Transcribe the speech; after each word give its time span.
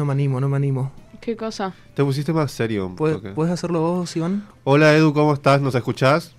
no 0.00 0.06
me 0.06 0.12
animo, 0.14 0.40
no 0.40 0.48
me 0.48 0.56
animo. 0.56 0.90
¿Qué 1.20 1.36
cosa? 1.36 1.74
Te 1.92 2.02
pusiste 2.02 2.32
más 2.32 2.50
serio 2.50 2.86
un 2.86 2.96
¿Puedes, 2.96 3.18
toque. 3.18 3.28
¿puedes 3.32 3.52
hacerlo 3.52 3.82
vos, 3.82 4.16
Iván? 4.16 4.46
Hola 4.64 4.94
Edu, 4.96 5.12
¿cómo 5.12 5.34
estás? 5.34 5.60
¿Nos 5.60 5.74
escuchás? 5.74 6.34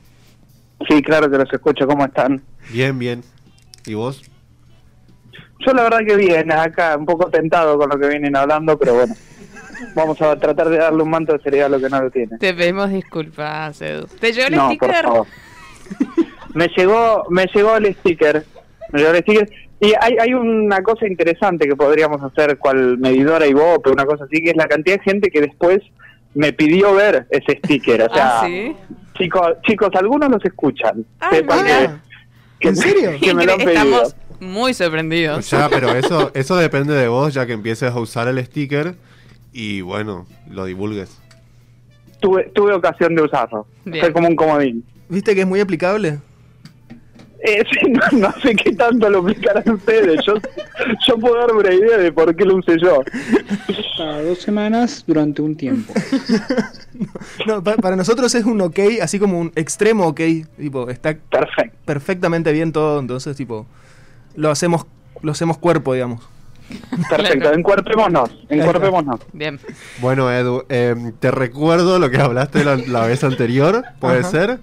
Sí, 0.89 0.99
claro 1.03 1.29
que 1.29 1.37
los 1.37 1.53
escucho. 1.53 1.85
¿Cómo 1.85 2.03
están? 2.03 2.42
Bien, 2.71 2.97
bien. 2.97 3.24
¿Y 3.85 3.93
vos? 3.93 4.24
Yo 5.59 5.74
la 5.74 5.83
verdad 5.83 6.00
que 6.08 6.16
bien, 6.16 6.51
acá 6.51 6.97
un 6.97 7.05
poco 7.05 7.29
tentado 7.29 7.77
con 7.77 7.87
lo 7.92 8.00
que 8.00 8.07
vienen 8.07 8.36
hablando, 8.36 8.79
pero 8.79 8.95
bueno. 8.95 9.13
Vamos 9.96 10.20
a 10.23 10.36
tratar 10.39 10.70
de 10.70 10.78
darle 10.78 11.04
un 11.04 11.09
manto 11.12 11.34
de 11.34 11.39
seriedad 11.43 11.68
a 11.68 11.70
lo 11.70 11.80
que 11.80 11.88
no 11.89 12.02
lo 12.02 12.09
tiene. 12.09 12.39
Te 12.39 12.52
pedimos 12.55 12.89
disculpas, 12.89 13.80
Edu. 13.80 14.07
¿Te 14.20 14.34
llegó 14.34 14.48
el 14.48 14.55
No, 14.55 14.70
por 14.70 14.73
sticker? 14.89 15.04
favor. 15.04 15.28
Me 16.55 16.68
llegó, 16.75 17.25
me 17.30 17.46
llegó 17.46 17.78
el 17.78 17.93
sticker. 17.96 18.43
Me 18.91 19.00
llegó 19.02 19.12
el 19.14 19.21
sticker. 19.21 19.50
Y 19.82 19.93
hay, 20.00 20.16
hay 20.20 20.34
una 20.36 20.82
cosa 20.84 21.07
interesante 21.07 21.68
que 21.68 21.75
podríamos 21.75 22.21
hacer 22.21 22.57
cual 22.59 23.00
medidora 23.00 23.47
y 23.47 23.50
Ibope, 23.50 23.89
una 23.89 24.05
cosa 24.05 24.25
así, 24.25 24.41
que 24.43 24.52
es 24.52 24.55
la 24.55 24.68
cantidad 24.68 24.97
de 24.97 25.04
gente 25.04 25.29
que 25.32 25.41
después 25.41 25.79
me 26.36 26.54
pidió 26.54 26.93
ver 26.93 27.25
ese 27.32 27.57
sticker. 27.57 28.04
O 28.04 28.14
sea, 28.14 28.41
Ah, 28.41 28.46
¿sí? 28.46 28.75
chicos, 29.18 29.54
chicos, 29.64 29.89
algunos 29.96 30.29
los 30.29 30.46
escuchan. 30.46 31.04
Ay, 31.19 31.38
Sepan 31.39 31.65
que- 31.65 31.89
que- 32.60 32.68
¿En 32.70 32.76
serio? 32.76 33.12
Que 33.22 33.34
me 33.34 33.44
lo 33.46 33.54
han 33.54 33.60
Incre- 33.60 33.66
pedido. 33.66 33.82
Estamos 34.04 34.16
muy 34.40 34.74
sorprendidos. 34.76 35.50
Ya, 35.50 35.68
pero 35.68 35.90
eso, 35.96 36.30
eso 36.36 36.55
depende 36.58 36.94
de 36.94 37.08
vos, 37.08 37.34
ya 37.34 37.48
que 37.48 37.54
empieces 37.54 37.91
a 37.91 38.00
usar 38.00 38.27
el 38.27 38.44
sticker 38.46 38.94
y 39.52 39.82
bueno, 39.82 40.27
lo 40.48 40.66
divulgues. 40.66 41.20
Tuve, 42.20 42.52
tuve 42.54 42.74
ocasión 42.76 43.16
de 43.16 43.24
usarlo. 43.24 43.66
Fue 43.84 44.13
como 44.13 44.27
un 44.27 44.36
comodín. 44.36 44.86
¿Viste 45.10 45.34
que 45.34 45.41
es 45.41 45.48
muy 45.48 45.60
aplicable? 45.60 46.20
Eh, 47.44 47.63
no, 47.90 48.20
no 48.20 48.34
sé 48.41 48.55
qué 48.55 48.73
tanto 48.73 49.09
lo 49.09 49.20
aplicarán 49.20 49.70
ustedes. 49.70 50.23
Yo, 50.26 50.36
yo 51.08 51.18
puedo 51.18 51.36
darme 51.36 51.59
una 51.59 51.73
idea 51.73 51.98
de 51.98 52.12
por 52.12 52.36
qué 52.36 52.45
lo 52.45 52.58
usé 52.58 52.77
yo. 52.80 53.04
Cada 53.98 54.22
dos 54.22 54.40
semanas 54.40 55.04
durante 55.08 55.41
un 55.41 55.55
tiempo. 55.55 55.94
No, 57.48 57.63
para 57.63 57.96
nosotros 57.96 58.35
es 58.35 58.46
un 58.46 58.62
ok, 58.62 58.79
así 59.01 59.18
como 59.18 59.40
un 59.40 59.51
extremo 59.55 60.05
ok. 60.07 60.21
Tipo, 60.57 60.90
está 60.90 61.18
perfectamente 61.85 62.51
bien 62.51 62.71
todo, 62.71 62.99
entonces, 62.99 63.35
tipo, 63.35 63.66
lo 64.35 64.51
hacemos, 64.51 64.85
lo 65.23 65.31
hacemos 65.31 65.57
cuerpo, 65.57 65.94
digamos. 65.94 66.21
Perfecto. 67.09 67.39
Claro. 67.39 67.57
Encuerpémonos. 67.57 68.29
Encuerpémonos. 68.49 69.19
Bien. 69.33 69.59
Bueno, 69.99 70.31
Edu, 70.31 70.63
eh, 70.69 70.95
te 71.19 71.31
recuerdo 71.31 71.97
lo 71.97 72.09
que 72.09 72.17
hablaste 72.17 72.63
la, 72.63 72.75
la 72.75 73.07
vez 73.07 73.23
anterior, 73.23 73.83
puede 73.99 74.19
Ajá. 74.19 74.29
ser, 74.29 74.59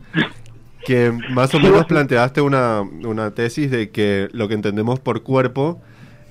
que 0.88 1.12
más 1.28 1.54
o 1.54 1.60
menos 1.60 1.84
planteaste 1.84 2.40
una, 2.40 2.80
una 2.80 3.34
tesis 3.34 3.70
de 3.70 3.90
que 3.90 4.28
lo 4.32 4.48
que 4.48 4.54
entendemos 4.54 4.98
por 5.00 5.22
cuerpo 5.22 5.82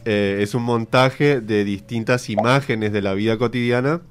eh, 0.03 0.39
es 0.41 0.55
un 0.55 0.63
montaje 0.63 1.41
de 1.41 1.63
distintas 1.63 2.27
imágenes 2.31 2.91
de 2.91 3.03
la 3.03 3.13
vida 3.13 3.37
cotidiana 3.37 4.01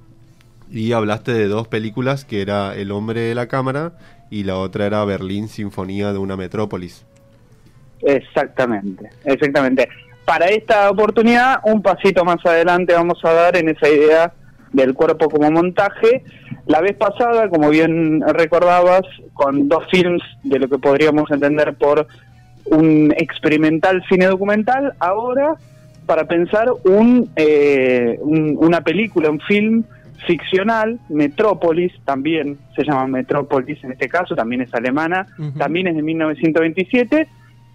y 0.70 0.92
hablaste 0.92 1.33
de 1.33 1.48
dos 1.48 1.67
películas, 1.67 2.24
que 2.24 2.42
era 2.42 2.77
El 2.77 2.92
hombre 2.92 3.22
de 3.22 3.34
la 3.34 3.48
cámara 3.48 3.94
y 4.30 4.44
la 4.44 4.56
otra 4.56 4.86
era 4.86 5.05
Berlín, 5.05 5.48
Sinfonía 5.48 6.12
de 6.12 6.19
una 6.19 6.36
Metrópolis. 6.36 7.05
Exactamente. 8.02 9.11
Exactamente. 9.24 9.89
Para 10.24 10.47
esta 10.47 10.89
oportunidad, 10.89 11.56
un 11.64 11.83
pasito 11.83 12.24
más 12.24 12.39
adelante 12.47 12.94
vamos 12.94 13.19
a 13.24 13.33
dar 13.33 13.56
en 13.56 13.70
esa 13.70 13.89
idea 13.89 14.33
del 14.72 14.94
cuerpo 14.94 15.28
como 15.28 15.50
montaje. 15.50 16.22
La 16.67 16.81
vez 16.81 16.97
pasada, 16.97 17.48
como 17.48 17.70
bien 17.70 18.20
recordabas, 18.22 19.03
con 19.34 19.69
dos 19.69 19.84
films 19.91 20.22
de 20.42 20.59
lo 20.59 20.69
que 20.69 20.78
podríamos 20.78 21.31
entender 21.31 21.75
por 21.75 22.06
un 22.67 23.12
experimental 23.17 24.03
cine 24.08 24.27
documental, 24.27 24.92
ahora 24.98 25.55
para 26.06 26.25
pensar 26.25 26.69
un, 26.84 27.31
eh, 27.36 28.19
un- 28.20 28.56
una 28.61 28.81
película, 28.81 29.31
un 29.31 29.41
film 29.41 29.84
ficcional, 30.27 30.98
Metrópolis, 31.08 31.92
también 32.05 32.58
se 32.75 32.83
llama 32.84 33.06
Metrópolis 33.06 33.83
en 33.84 33.92
este 33.92 34.08
caso, 34.08 34.34
también 34.34 34.62
es 34.62 34.75
alemana, 34.75 35.27
también 35.58 35.86
es 35.89 35.95
de 35.97 36.03
1927, 36.03 37.29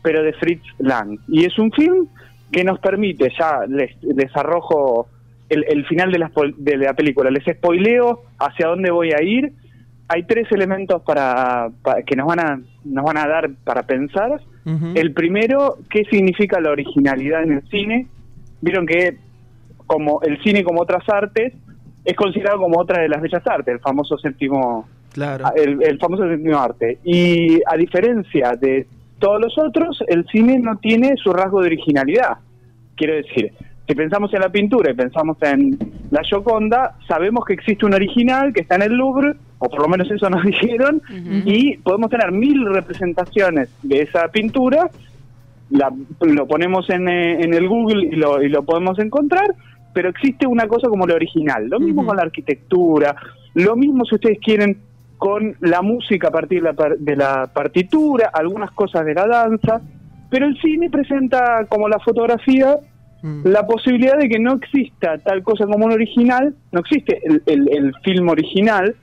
pero 0.04 0.24
de 0.24 0.34
Fritz 0.34 0.64
Lang. 0.80 1.18
Y 1.30 1.46
es 1.46 1.58
un 1.60 1.72
film 1.72 2.08
que 2.52 2.64
nos 2.66 2.80
permite, 2.80 3.32
ya 3.40 3.62
les, 3.68 3.92
les 4.04 4.36
arrojo 4.36 5.08
el, 5.52 5.66
el 5.68 5.86
final 5.86 6.12
de 6.12 6.20
la, 6.20 6.32
de 6.58 6.78
la 6.78 6.94
película, 6.94 7.30
les 7.30 7.44
spoileo 7.46 8.24
hacia 8.40 8.68
dónde 8.68 8.90
voy 8.92 9.12
a 9.12 9.22
ir. 9.22 9.52
Hay 10.08 10.24
tres 10.24 10.52
elementos 10.52 11.02
para, 11.04 11.70
para- 11.84 12.02
que 12.04 12.16
nos 12.16 12.28
van 12.28 12.40
a 12.40 12.60
nos 12.84 13.06
van 13.06 13.18
a 13.18 13.28
dar 13.28 13.50
para 13.64 13.84
pensar. 13.84 14.42
El 14.96 15.14
primero, 15.14 15.78
¿qué 15.90 16.04
significa 16.06 16.60
la 16.60 16.70
originalidad 16.72 17.44
en 17.44 17.54
el 17.54 17.62
cine? 17.70 18.08
Vieron 18.62 18.86
que 18.86 19.18
como 19.88 20.22
el 20.22 20.42
cine 20.44 20.64
como 20.64 20.82
otras 20.82 21.04
artes 21.10 21.54
es 22.06 22.16
considerado 22.16 22.60
como 22.60 22.80
otra 22.80 23.02
de 23.02 23.10
las 23.10 23.22
bellas 23.22 23.46
artes, 23.46 23.74
el 23.76 23.80
famoso 23.80 24.18
séptimo 24.18 24.88
Claro. 25.14 25.46
Ah, 25.46 25.54
el, 25.56 25.82
el 25.84 25.98
famoso 26.00 26.28
séptimo 26.28 26.58
arte. 26.58 27.00
Y 27.04 27.60
a 27.66 27.76
diferencia 27.76 28.54
de 28.60 28.88
todos 29.20 29.42
los 29.42 29.58
otros, 29.58 30.02
el 30.08 30.26
cine 30.28 30.58
no 30.60 30.78
tiene 30.78 31.16
su 31.18 31.32
rasgo 31.34 31.60
de 31.62 31.68
originalidad. 31.68 32.38
Quiero 32.96 33.16
decir, 33.16 33.52
si 33.92 33.96
pensamos 33.96 34.34
en 34.34 34.40
la 34.40 34.50
pintura 34.50 34.92
y 34.92 34.94
pensamos 34.96 35.36
en 35.42 35.78
la 36.12 36.24
Gioconda, 36.24 36.96
sabemos 37.08 37.44
que 37.46 37.54
existe 37.54 37.86
un 37.86 37.94
original 37.94 38.54
que 38.54 38.62
está 38.62 38.76
en 38.76 38.84
el 38.84 38.94
Louvre, 38.94 39.34
o 39.60 39.70
por 39.70 39.82
lo 39.82 39.90
menos 39.90 40.10
eso 40.10 40.30
nos 40.30 40.44
dijeron, 40.52 41.02
y 41.46 41.78
podemos 41.80 42.10
tener 42.10 42.32
mil 42.32 42.66
representaciones 42.74 43.70
de 43.84 44.02
esa 44.04 44.30
pintura, 44.30 44.90
la- 45.72 45.92
lo 46.22 46.48
ponemos 46.48 46.90
en, 46.90 47.10
eh, 47.10 47.42
en 47.44 47.54
el 47.54 47.68
Google 47.68 48.06
y 48.08 48.16
lo, 48.16 48.42
y 48.42 48.48
lo 48.48 48.64
podemos 48.64 48.98
encontrar, 49.00 49.54
pero 49.94 50.08
existe 50.10 50.48
una 50.48 50.68
cosa 50.68 50.88
como 50.88 51.06
lo 51.06 51.16
original. 51.16 51.68
Lo 51.70 51.80
mismo 51.80 52.06
con 52.06 52.16
la 52.16 52.24
arquitectura, 52.24 53.14
lo 53.56 53.76
mismo 53.76 54.06
si 54.06 54.16
ustedes 54.16 54.40
quieren 54.40 54.78
con 55.18 55.56
la 55.60 55.82
música 55.82 56.30
a 56.30 56.32
partir 56.32 56.64
de 56.64 57.16
la 57.18 57.48
partitura, 57.54 58.32
algunas 58.34 58.72
cosas 58.72 59.06
de 59.06 59.14
la 59.14 59.28
danza, 59.28 59.82
pero 60.30 60.46
el 60.46 60.58
cine 60.62 60.90
presenta 60.90 61.66
como 61.68 61.90
la 61.90 62.00
fotografía 62.00 62.78
Mm. 63.24 63.48
la 63.48 63.68
posibilidad 63.68 64.18
de 64.18 64.28
que 64.28 64.40
no 64.40 64.56
exista 64.56 65.18
tal 65.20 65.44
cosa 65.44 65.66
como 65.66 65.86
un 65.86 65.92
original, 65.92 66.56
no 66.72 66.80
existe 66.80 67.22
el, 67.24 67.44
el, 67.46 67.70
el 67.72 67.94
film 68.04 68.30
original, 68.30 68.96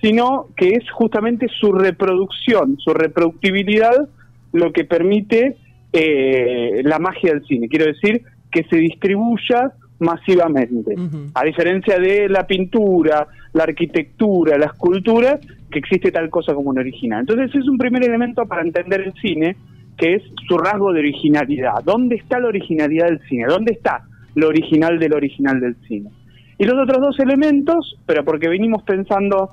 sino 0.00 0.48
que 0.56 0.70
es 0.70 0.90
justamente 0.90 1.48
su 1.60 1.72
reproducción, 1.72 2.76
su 2.78 2.92
reproductibilidad, 2.92 4.08
lo 4.52 4.72
que 4.72 4.84
permite 4.84 5.56
eh, 5.92 6.82
la 6.84 6.98
magia 6.98 7.32
del 7.32 7.44
cine. 7.46 7.68
Quiero 7.68 7.86
decir, 7.86 8.22
que 8.50 8.64
se 8.64 8.76
distribuya 8.76 9.72
masivamente. 9.98 10.94
A 11.34 11.44
diferencia 11.44 11.98
de 11.98 12.28
la 12.28 12.46
pintura, 12.46 13.26
la 13.52 13.62
arquitectura, 13.64 14.58
la 14.58 14.66
escultura, 14.66 15.38
que 15.70 15.78
existe 15.78 16.12
tal 16.12 16.30
cosa 16.30 16.52
como 16.52 16.70
un 16.70 16.78
original. 16.78 17.20
Entonces 17.20 17.54
es 17.54 17.68
un 17.68 17.78
primer 17.78 18.04
elemento 18.04 18.44
para 18.46 18.62
entender 18.62 19.00
el 19.00 19.12
cine, 19.14 19.56
que 19.96 20.14
es 20.14 20.22
su 20.48 20.58
rasgo 20.58 20.92
de 20.92 21.00
originalidad. 21.00 21.82
¿Dónde 21.84 22.16
está 22.16 22.38
la 22.40 22.48
originalidad 22.48 23.06
del 23.06 23.20
cine? 23.28 23.46
¿Dónde 23.46 23.72
está 23.72 24.04
lo 24.34 24.48
original 24.48 24.98
del 24.98 25.14
original 25.14 25.60
del 25.60 25.76
cine? 25.86 26.10
Y 26.58 26.64
los 26.64 26.80
otros 26.82 27.00
dos 27.00 27.18
elementos, 27.20 27.96
pero 28.06 28.24
porque 28.24 28.48
venimos 28.48 28.82
pensando 28.82 29.50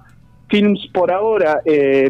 films 0.50 0.88
por 0.94 1.12
ahora 1.12 1.62
eh, 1.66 2.10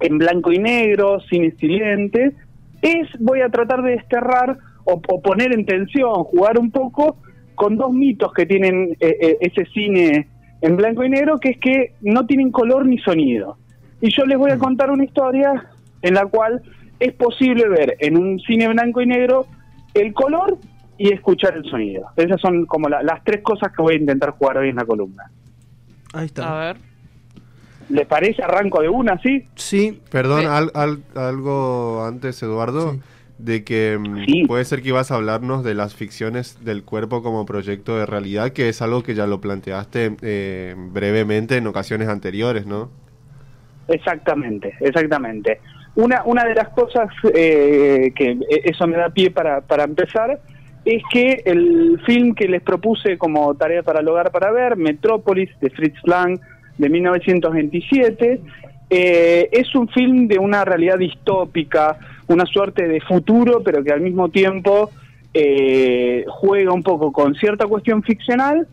en 0.00 0.18
blanco 0.18 0.52
y 0.52 0.58
negro, 0.58 1.20
cine 1.28 1.52
silente, 1.58 2.32
es 2.80 3.08
voy 3.20 3.40
a 3.40 3.48
tratar 3.48 3.82
de 3.82 3.92
desterrar 3.92 4.58
o, 4.84 5.00
o 5.06 5.22
poner 5.22 5.52
en 5.52 5.64
tensión, 5.64 6.24
jugar 6.24 6.58
un 6.58 6.70
poco 6.70 7.18
con 7.54 7.76
dos 7.76 7.92
mitos 7.92 8.32
que 8.32 8.46
tienen 8.46 8.96
eh, 8.98 9.16
eh, 9.20 9.36
ese 9.40 9.64
cine 9.66 10.28
en 10.60 10.76
blanco 10.76 11.04
y 11.04 11.10
negro, 11.10 11.38
que 11.38 11.50
es 11.50 11.58
que 11.58 11.94
no 12.00 12.26
tienen 12.26 12.50
color 12.50 12.86
ni 12.86 12.98
sonido. 12.98 13.56
Y 14.00 14.10
yo 14.10 14.24
les 14.24 14.38
voy 14.38 14.50
a 14.50 14.58
contar 14.58 14.90
una 14.90 15.04
historia 15.04 15.70
en 16.02 16.14
la 16.14 16.26
cual 16.26 16.62
es 17.02 17.12
posible 17.14 17.68
ver 17.68 17.96
en 17.98 18.16
un 18.16 18.38
cine 18.40 18.68
blanco 18.68 19.00
y 19.00 19.06
negro 19.06 19.46
el 19.94 20.12
color 20.12 20.56
y 20.96 21.12
escuchar 21.12 21.56
el 21.56 21.64
sonido. 21.64 22.06
Esas 22.16 22.40
son 22.40 22.64
como 22.66 22.88
la- 22.88 23.02
las 23.02 23.24
tres 23.24 23.42
cosas 23.42 23.72
que 23.74 23.82
voy 23.82 23.94
a 23.94 23.98
intentar 23.98 24.30
jugar 24.30 24.58
hoy 24.58 24.68
en 24.68 24.76
la 24.76 24.84
columna. 24.84 25.24
Ahí 26.12 26.22
A 26.22 26.24
está. 26.24 26.58
ver. 26.58 26.76
¿Les 27.88 28.06
parece? 28.06 28.42
Arranco 28.42 28.80
de 28.80 28.88
una, 28.88 29.18
¿sí? 29.20 29.46
Sí, 29.56 30.00
Perdón, 30.10 30.46
al- 30.46 30.70
al- 30.74 31.02
algo 31.16 32.04
antes, 32.06 32.40
Eduardo, 32.42 32.92
Sí. 32.92 33.00
de 33.38 33.64
que 33.64 33.98
mm, 33.98 34.24
Sí. 34.26 34.44
puede 34.46 34.64
ser 34.64 34.80
que 34.82 34.88
ibas 34.88 35.10
a 35.10 35.16
hablarnos 35.16 35.64
de 35.64 35.74
las 35.74 35.94
ficciones 35.96 36.64
del 36.64 36.84
cuerpo 36.84 37.22
como 37.24 37.44
proyecto 37.44 37.98
de 37.98 38.06
realidad, 38.06 38.50
que 38.52 38.68
es 38.68 38.80
algo 38.80 39.02
que 39.02 39.14
ya 39.14 39.26
lo 39.26 39.40
planteaste 39.40 40.16
eh, 40.22 40.74
brevemente 40.76 41.56
en 41.56 41.66
ocasiones 41.66 42.06
anteriores, 42.08 42.64
¿no? 42.66 42.90
Exactamente, 43.88 44.72
exactamente. 44.80 45.60
Una, 45.94 46.22
una 46.24 46.44
de 46.44 46.54
las 46.54 46.68
cosas 46.70 47.08
eh, 47.34 48.12
que 48.14 48.38
eso 48.64 48.86
me 48.86 48.96
da 48.96 49.10
pie 49.10 49.30
para, 49.30 49.60
para 49.60 49.84
empezar 49.84 50.40
es 50.84 51.02
que 51.12 51.42
el 51.44 52.00
film 52.04 52.34
que 52.34 52.48
les 52.48 52.62
propuse 52.62 53.18
como 53.18 53.54
tarea 53.54 53.82
para 53.82 54.00
el 54.00 54.08
hogar 54.08 54.30
para 54.30 54.50
ver, 54.50 54.76
Metrópolis, 54.76 55.50
de 55.60 55.70
Fritz 55.70 55.98
Lang, 56.04 56.40
de 56.78 56.88
1927, 56.88 58.40
eh, 58.90 59.48
es 59.52 59.74
un 59.74 59.88
film 59.88 60.26
de 60.26 60.38
una 60.38 60.64
realidad 60.64 60.98
distópica, 60.98 61.96
una 62.26 62.46
suerte 62.46 62.88
de 62.88 63.00
futuro, 63.00 63.62
pero 63.62 63.84
que 63.84 63.92
al 63.92 64.00
mismo 64.00 64.28
tiempo 64.28 64.90
eh, 65.32 66.24
juega 66.28 66.72
un 66.72 66.82
poco 66.82 67.12
con 67.12 67.34
cierta 67.34 67.66
cuestión 67.66 68.02
ficcional, 68.02 68.66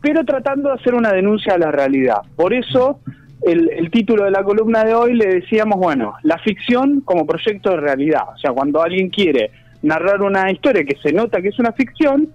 pero 0.00 0.24
tratando 0.24 0.68
de 0.68 0.76
hacer 0.76 0.94
una 0.94 1.12
denuncia 1.12 1.54
a 1.54 1.58
la 1.58 1.70
realidad. 1.70 2.22
Por 2.36 2.54
eso 2.54 3.00
el, 3.42 3.70
el 3.70 3.90
título 3.90 4.24
de 4.24 4.30
la 4.30 4.42
columna 4.44 4.84
de 4.84 4.94
hoy 4.94 5.14
le 5.14 5.26
decíamos, 5.26 5.78
bueno, 5.78 6.14
la 6.22 6.38
ficción 6.38 7.00
como 7.02 7.26
proyecto 7.26 7.70
de 7.70 7.76
realidad. 7.78 8.22
O 8.34 8.38
sea, 8.38 8.52
cuando 8.52 8.82
alguien 8.82 9.08
quiere 9.08 9.50
narrar 9.82 10.20
una 10.22 10.50
historia 10.50 10.84
que 10.84 10.96
se 10.96 11.12
nota 11.12 11.40
que 11.40 11.48
es 11.48 11.58
una 11.58 11.72
ficción, 11.72 12.28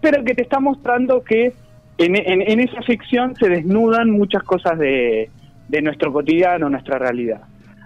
pero 0.00 0.22
que 0.24 0.34
te 0.34 0.42
está 0.42 0.60
mostrando 0.60 1.22
que 1.22 1.52
en, 1.98 2.16
en- 2.16 2.60
esa 2.60 2.82
ficción 2.82 3.34
se 3.36 3.48
desnudan 3.48 4.10
muchas 4.10 4.42
cosas 4.42 4.78
de, 4.78 5.30
de 5.68 5.82
nuestro 5.82 6.12
cotidiano, 6.12 6.68
nuestra 6.68 6.98
realidad. 6.98 7.42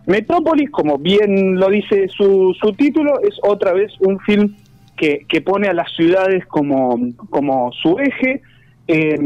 Metrópolis, 0.07 0.71
como 0.71 0.99
bien 0.99 1.59
lo 1.59 1.69
dice 1.69 2.09
su, 2.09 2.55
su 2.61 2.73
título, 2.73 3.21
es 3.21 3.39
otra 3.43 3.73
vez 3.73 3.93
un 4.01 4.19
film 4.21 4.55
que, 4.97 5.27
que 5.29 5.41
pone 5.41 5.69
a 5.69 5.73
las 5.75 5.93
ciudades 5.95 6.47
como, 6.47 6.99
como 7.29 7.71
su 7.73 7.99
eje 7.99 8.41
eh, 8.89 9.19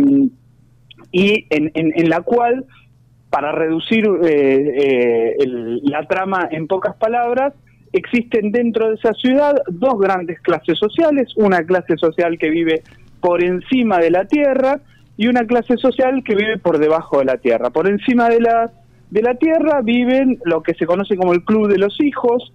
y 1.12 1.46
en- 1.50 1.70
en 1.74 2.08
la 2.08 2.22
cual, 2.22 2.64
para 3.30 3.52
reducir 3.52 4.04
eh, 4.24 4.28
eh, 4.28 5.36
el- 5.38 5.80
la 5.84 6.06
trama 6.06 6.48
en 6.50 6.66
pocas 6.66 6.96
palabras, 6.96 7.54
existen 7.92 8.52
dentro 8.52 8.88
de 8.88 8.94
esa 8.96 9.12
ciudad 9.14 9.54
dos 9.68 9.98
grandes 9.98 10.40
clases 10.40 10.78
sociales, 10.78 11.32
una 11.36 11.62
clase 11.64 11.96
social 11.96 12.38
que 12.38 12.50
vive 12.50 12.82
por 13.20 13.42
encima 13.42 13.98
de 13.98 14.10
la 14.10 14.24
tierra 14.24 14.80
y 15.16 15.26
una 15.28 15.44
clase 15.44 15.76
social 15.76 16.22
que 16.24 16.34
vive 16.34 16.56
por 16.58 16.78
debajo 16.78 17.18
de 17.18 17.24
la 17.26 17.36
tierra. 17.36 17.70
Por 17.70 17.88
encima 17.88 18.28
de 18.28 18.40
la, 18.40 18.70
de 19.10 19.22
la 19.22 19.34
tierra 19.34 19.80
viven 19.82 20.38
lo 20.44 20.62
que 20.62 20.74
se 20.74 20.86
conoce 20.86 21.16
como 21.16 21.32
el 21.32 21.44
club 21.44 21.68
de 21.68 21.78
los 21.78 22.00
hijos, 22.00 22.52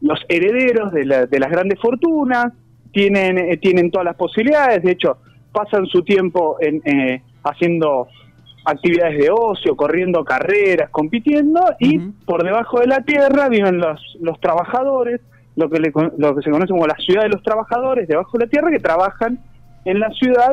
los 0.00 0.20
herederos 0.28 0.92
de, 0.92 1.04
la- 1.04 1.26
de 1.26 1.38
las 1.40 1.50
grandes 1.50 1.78
fortunas, 1.80 2.52
tienen, 2.92 3.36
eh, 3.38 3.56
tienen 3.58 3.90
todas 3.90 4.06
las 4.06 4.16
posibilidades, 4.16 4.82
de 4.82 4.92
hecho, 4.92 5.18
pasan 5.52 5.86
su 5.86 6.02
tiempo 6.02 6.56
en, 6.60 6.80
eh, 6.84 7.20
haciendo 7.44 8.08
actividades 8.70 9.18
de 9.18 9.30
ocio, 9.30 9.76
corriendo 9.76 10.24
carreras, 10.24 10.90
compitiendo, 10.90 11.60
y 11.78 11.98
por 12.26 12.44
debajo 12.44 12.80
de 12.80 12.86
la 12.86 13.00
tierra 13.02 13.48
viven 13.48 13.78
los, 13.78 14.00
los 14.20 14.38
trabajadores, 14.40 15.20
lo 15.56 15.68
que, 15.68 15.80
le 15.80 15.92
lo 16.18 16.34
que 16.36 16.42
se 16.42 16.50
conoce 16.50 16.70
como 16.72 16.86
la 16.86 16.96
ciudad 16.96 17.22
de 17.22 17.30
los 17.30 17.42
trabajadores, 17.42 18.06
debajo 18.06 18.36
de 18.38 18.44
la 18.44 18.50
tierra, 18.50 18.70
que 18.70 18.78
trabajan 18.78 19.38
en 19.84 20.00
la 20.00 20.10
ciudad 20.10 20.52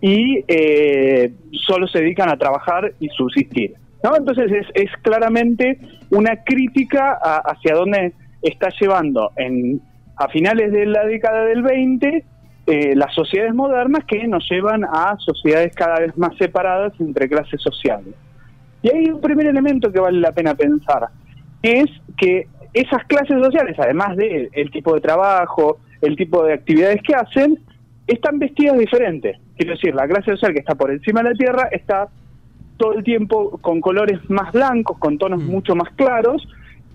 y 0.00 0.44
eh, 0.46 1.32
solo 1.66 1.86
se 1.88 1.98
dedican 2.00 2.30
a 2.30 2.36
trabajar 2.36 2.92
y 3.00 3.08
subsistir. 3.08 3.74
¿no? 4.04 4.16
Entonces 4.16 4.50
es, 4.52 4.66
es 4.74 4.90
claramente 5.02 5.78
una 6.10 6.44
crítica 6.44 7.18
a- 7.22 7.42
hacia 7.50 7.74
dónde 7.74 8.12
está 8.42 8.68
llevando 8.80 9.32
en, 9.36 9.80
a 10.16 10.28
finales 10.28 10.70
de 10.72 10.86
la 10.86 11.04
década 11.04 11.44
del 11.44 11.62
20 11.62 12.24
eh, 12.68 12.94
las 12.94 13.12
sociedades 13.14 13.54
modernas 13.54 14.04
que 14.04 14.26
nos 14.28 14.46
llevan 14.50 14.84
a 14.84 15.16
sociedades 15.18 15.74
cada 15.74 15.98
vez 16.00 16.16
más 16.16 16.36
separadas 16.36 16.92
entre 17.00 17.28
clases 17.28 17.60
sociales. 17.60 18.14
Y 18.82 18.90
hay 18.94 19.10
un 19.10 19.20
primer 19.20 19.46
elemento 19.46 19.90
que 19.90 19.98
vale 20.00 20.20
la 20.20 20.32
pena 20.32 20.54
pensar, 20.54 21.08
es 21.62 21.86
que 22.16 22.46
esas 22.74 23.04
clases 23.06 23.42
sociales, 23.42 23.76
además 23.78 24.16
del 24.16 24.50
el 24.52 24.70
tipo 24.70 24.94
de 24.94 25.00
trabajo, 25.00 25.78
el 26.00 26.14
tipo 26.16 26.44
de 26.44 26.52
actividades 26.52 27.02
que 27.02 27.14
hacen, 27.14 27.58
están 28.06 28.38
vestidas 28.38 28.78
diferentes. 28.78 29.36
Quiero 29.56 29.72
decir, 29.72 29.94
la 29.94 30.06
clase 30.06 30.30
social 30.32 30.52
que 30.52 30.60
está 30.60 30.74
por 30.76 30.90
encima 30.92 31.22
de 31.22 31.30
la 31.30 31.34
Tierra 31.36 31.68
está 31.72 32.08
todo 32.76 32.92
el 32.94 33.02
tiempo 33.02 33.58
con 33.60 33.80
colores 33.80 34.18
más 34.30 34.52
blancos, 34.52 34.98
con 34.98 35.18
tonos 35.18 35.42
Mm. 35.42 35.46
mucho 35.50 35.74
más 35.74 35.90
claros, 35.96 36.46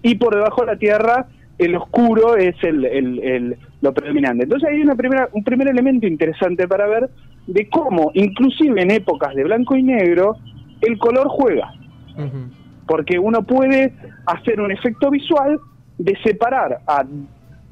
y 0.01 0.15
por 0.15 0.33
debajo 0.35 0.61
de 0.61 0.67
la 0.67 0.77
Tierra 0.77 1.25
el 1.57 1.75
oscuro 1.75 2.35
es 2.37 2.55
el, 2.63 2.85
el- 2.85 3.19
el- 3.23 3.57
lo 3.83 3.93
predominante. 3.93 4.45
Entonces 4.45 4.69
hay 4.69 4.79
una 4.81 4.95
primera, 4.95 5.27
un 5.33 5.43
primer 5.43 5.67
elemento 5.67 6.07
interesante 6.07 6.67
para 6.67 6.87
ver 6.87 7.09
de 7.45 7.67
cómo, 7.69 8.11
inclusive 8.13 8.81
en 8.81 8.91
épocas 8.91 9.35
de 9.35 9.43
blanco 9.43 9.75
y 9.75 9.83
negro, 9.83 10.37
el 10.81 10.97
color 10.97 11.27
juega 11.29 11.71
porque 12.87 13.19
uno 13.19 13.43
puede 13.43 13.91
hacer 14.25 14.59
un 14.61 14.71
efecto 14.71 15.09
visual 15.09 15.59
de 15.97 16.15
separar 16.23 16.79
a, 16.87 17.03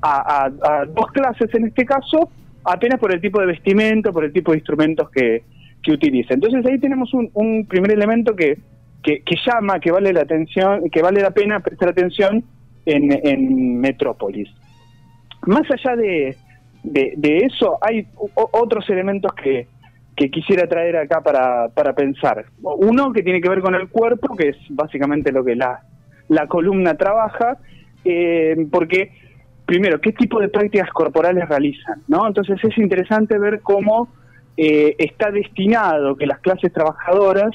a- 0.02 0.46
a- 0.46 0.82
a 0.82 0.86
dos 0.86 1.08
clases 1.14 1.54
en 1.54 1.68
este 1.68 1.86
caso 1.86 2.30
apenas 2.64 3.00
por 3.00 3.14
el 3.14 3.22
tipo 3.22 3.40
de 3.40 3.48
vestimenta, 3.48 4.12
por 4.12 4.24
el 4.26 4.34
tipo 4.34 4.52
de 4.52 4.58
instrumentos 4.58 5.10
que, 5.12 5.44
que 5.82 5.92
utiliza. 5.94 6.34
Entonces 6.34 6.66
ahí 6.66 6.78
tenemos 6.80 7.14
un, 7.14 7.30
un 7.34 7.66
primer 7.66 7.92
elemento 7.92 8.36
que, 8.36 8.58
que, 9.04 9.22
que 9.24 9.36
llama, 9.46 9.80
que 9.80 9.92
vale 9.92 10.12
la 10.14 10.22
atención, 10.22 10.90
que 10.92 11.02
vale 11.02 11.22
la 11.22 11.32
pena 11.32 11.60
prestar 11.62 11.90
atención 11.90 12.44
en, 12.86 13.12
en 13.28 13.80
Metrópolis. 13.80 14.50
Más 15.48 15.64
allá 15.72 15.96
de, 15.96 16.38
de, 16.84 17.38
eso, 17.38 17.78
hay 17.82 18.08
otros 18.52 18.90
elementos 18.90 19.32
que, 19.34 19.68
que 20.16 20.30
quisiera 20.30 20.68
traer 20.68 20.98
acá 20.98 21.22
para, 21.22 21.70
para 21.70 21.94
pensar. 21.94 22.46
Uno 22.62 23.12
que 23.12 23.24
tiene 23.24 23.42
que 23.42 23.50
ver 23.50 23.62
con 23.62 23.76
el 23.76 23.90
cuerpo, 23.90 24.36
que 24.36 24.50
es 24.50 24.58
básicamente 24.70 25.32
lo 25.32 25.44
que 25.44 25.56
la, 25.56 25.82
la 26.28 26.48
columna 26.48 26.96
trabaja, 26.96 27.58
eh, 28.06 28.56
porque, 28.72 29.12
primero, 29.66 30.00
¿qué 30.00 30.12
tipo 30.12 30.40
de 30.40 30.50
prácticas 30.50 30.90
corporales 30.92 31.48
realizan? 31.48 32.02
¿no? 32.08 32.28
Entonces 32.28 32.60
es 32.64 32.78
interesante 32.78 33.38
ver 33.38 33.62
cómo 33.62 34.10
eh, 34.58 34.96
está 34.98 35.32
destinado 35.32 36.16
que 36.16 36.26
las 36.26 36.40
clases 36.40 36.72
trabajadoras 36.74 37.52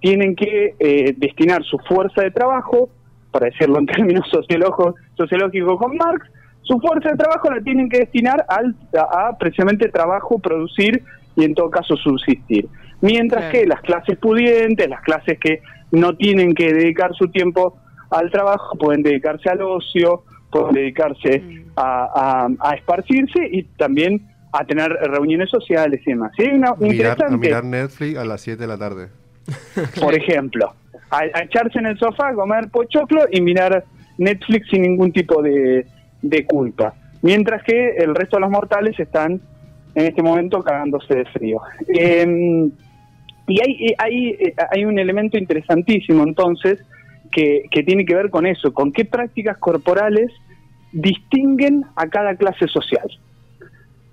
tienen 0.00 0.34
que 0.34 0.74
eh, 0.78 1.14
destinar 1.16 1.62
su 1.64 1.78
fuerza 1.78 2.22
de 2.22 2.30
trabajo, 2.30 2.88
para 3.30 3.46
decirlo 3.46 3.78
en 3.78 3.86
términos 3.86 4.28
sociológicos 5.16 5.78
con 5.78 5.96
Marx, 5.96 6.26
su 6.62 6.78
fuerza 6.80 7.10
de 7.10 7.16
trabajo 7.16 7.50
la 7.50 7.60
tienen 7.62 7.88
que 7.88 7.98
destinar 7.98 8.44
al, 8.48 8.74
a, 8.96 9.28
a 9.28 9.38
precisamente 9.38 9.88
trabajo, 9.88 10.38
producir 10.38 11.02
y 11.36 11.44
en 11.44 11.54
todo 11.54 11.70
caso 11.70 11.96
subsistir. 11.96 12.68
Mientras 13.00 13.50
que 13.50 13.66
las 13.66 13.80
clases 13.80 14.18
pudientes, 14.18 14.88
las 14.88 15.00
clases 15.02 15.38
que 15.38 15.62
no 15.90 16.14
tienen 16.16 16.54
que 16.54 16.72
dedicar 16.72 17.14
su 17.14 17.28
tiempo 17.28 17.78
al 18.10 18.30
trabajo, 18.30 18.76
pueden 18.78 19.02
dedicarse 19.02 19.48
al 19.48 19.62
ocio, 19.62 20.24
pueden 20.50 20.74
dedicarse 20.74 21.40
Mm. 21.40 21.60
a, 21.76 22.46
a- 22.60 22.70
a 22.70 22.74
esparcirse 22.74 23.38
y 23.50 23.62
también 23.78 24.26
a 24.52 24.64
tener 24.64 24.90
reuniones 24.90 25.48
sociales 25.48 26.00
y 26.04 26.10
demás. 26.10 26.32
Hay 26.38 26.48
una 26.48 26.74
Mirar, 26.74 26.82
a 26.82 26.86
interesante, 27.14 27.36
mirar 27.36 27.64
Netflix 27.64 28.18
a 28.18 28.24
las 28.24 28.40
7 28.40 28.60
de 28.60 28.66
la 28.66 28.76
tarde. 28.76 29.08
por 30.00 30.14
ejemplo, 30.14 30.74
a, 31.10 31.18
a 31.18 31.42
echarse 31.44 31.78
en 31.78 31.86
el 31.86 31.98
sofá, 31.98 32.34
comer 32.34 32.68
pochoclo 32.70 33.22
y 33.30 33.40
mirar 33.40 33.84
Netflix 34.18 34.68
sin 34.68 34.82
ningún 34.82 35.12
tipo 35.12 35.40
de, 35.42 35.86
de 36.22 36.44
culpa. 36.46 36.94
Mientras 37.22 37.62
que 37.62 37.96
el 37.96 38.14
resto 38.14 38.36
de 38.36 38.42
los 38.42 38.50
mortales 38.50 38.98
están 38.98 39.40
en 39.94 40.06
este 40.06 40.22
momento 40.22 40.62
cagándose 40.62 41.14
de 41.14 41.24
frío. 41.26 41.60
Em, 41.88 42.70
y 43.46 43.60
hay, 43.60 43.94
hay, 43.98 44.38
hay 44.70 44.84
un 44.84 44.98
elemento 44.98 45.36
interesantísimo 45.36 46.22
entonces 46.22 46.78
que, 47.32 47.64
que 47.70 47.82
tiene 47.82 48.04
que 48.04 48.14
ver 48.14 48.30
con 48.30 48.46
eso, 48.46 48.72
con 48.72 48.92
qué 48.92 49.04
prácticas 49.04 49.58
corporales 49.58 50.30
distinguen 50.92 51.84
a 51.96 52.06
cada 52.08 52.34
clase 52.36 52.66
social. 52.68 53.08